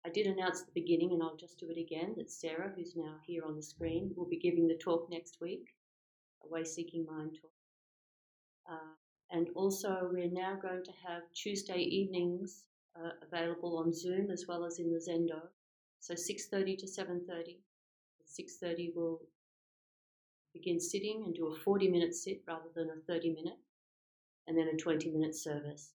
I 0.06 0.10
did 0.10 0.28
announce 0.28 0.62
at 0.62 0.68
the 0.68 0.80
beginning, 0.80 1.12
and 1.12 1.22
I'll 1.22 1.36
just 1.36 1.60
do 1.60 1.70
it 1.70 1.78
again, 1.78 2.14
that 2.16 2.32
Sarah, 2.32 2.72
who's 2.74 2.96
now 2.96 3.16
here 3.22 3.44
on 3.44 3.58
the 3.58 3.62
screen, 3.62 4.14
will 4.16 4.30
be 4.30 4.40
giving 4.40 4.66
the 4.66 4.78
talk 4.78 5.10
next 5.10 5.42
week, 5.42 5.76
a 6.46 6.48
Way 6.48 6.64
Seeking 6.64 7.06
Mind 7.06 7.38
talk. 7.42 7.52
Uh, 8.72 8.94
and 9.30 9.50
also, 9.56 10.10
we're 10.10 10.32
now 10.32 10.56
going 10.56 10.86
to 10.86 10.92
have 11.06 11.24
Tuesday 11.34 11.80
evenings 11.80 12.64
uh, 12.96 13.10
available 13.22 13.78
on 13.78 13.94
Zoom 13.94 14.32
as 14.32 14.46
well 14.48 14.64
as 14.64 14.80
in 14.80 14.94
the 14.94 15.00
Zendo. 15.00 15.42
So 16.00 16.14
6.30 16.14 16.78
to 16.78 16.86
7.30. 16.86 17.58
At 18.22 18.28
6.30, 18.64 18.94
we'll 18.96 19.20
begin 20.54 20.80
sitting 20.80 21.24
and 21.26 21.36
do 21.36 21.48
a 21.48 21.60
40-minute 21.70 22.16
sit 22.16 22.42
rather 22.48 22.70
than 22.74 22.88
a 22.90 23.12
30-minute, 23.12 23.60
and 24.48 24.58
then 24.58 24.70
a 24.70 24.78
20-minute 24.78 25.36
service. 25.36 25.92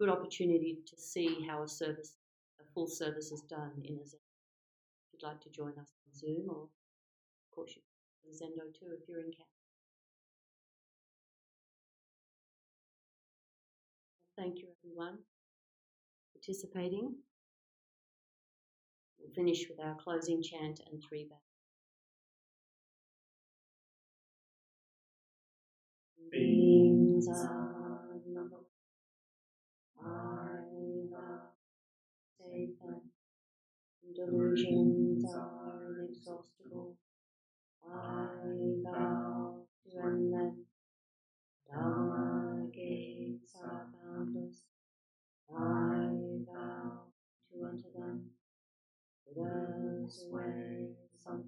Good 0.00 0.08
opportunity 0.08 0.78
to 0.86 0.96
see 0.96 1.46
how 1.46 1.62
a 1.62 1.68
service 1.68 2.14
a 2.58 2.64
full 2.72 2.86
service 2.86 3.32
is 3.32 3.42
done 3.42 3.72
in 3.84 3.96
a 3.96 3.98
Zendo. 3.98 4.30
If 5.04 5.12
you'd 5.12 5.22
like 5.22 5.42
to 5.42 5.50
join 5.50 5.72
us 5.72 5.92
on 5.92 6.14
Zoom, 6.14 6.48
or 6.48 6.62
of 6.62 7.54
course 7.54 7.76
you 7.76 7.82
can 8.24 8.32
Zendo 8.32 8.72
too 8.72 8.96
if 8.98 9.06
you're 9.06 9.18
in 9.18 9.24
Canada. 9.24 9.44
Thank 14.38 14.60
you 14.60 14.68
everyone 14.82 15.18
participating. 16.32 17.16
We'll 19.18 19.34
finish 19.34 19.66
with 19.68 19.84
our 19.84 19.96
closing 20.02 20.42
chant 20.42 20.80
and 20.90 21.02
three 21.06 21.28
bows. 21.28 21.38
Beings 26.32 27.28
are 27.28 27.79
I 30.02 31.06
vow 31.10 31.50
Satan. 32.38 33.00
Delusions 34.14 35.24
are 35.34 35.96
inexhaustible. 36.00 36.96
I 37.86 38.28
vow 38.82 39.66
to 39.84 40.00
end 40.02 40.32
them. 40.32 40.64
Dharma 41.70 42.66
gates 42.74 43.54
are 43.62 43.88
boundless. 43.94 44.62
I 45.50 46.08
vow 46.46 47.02
to 47.52 47.66
enter 47.66 47.90
them. 47.94 48.30
Buddha's 49.26 50.26
way, 50.30 50.88
some 51.22 51.44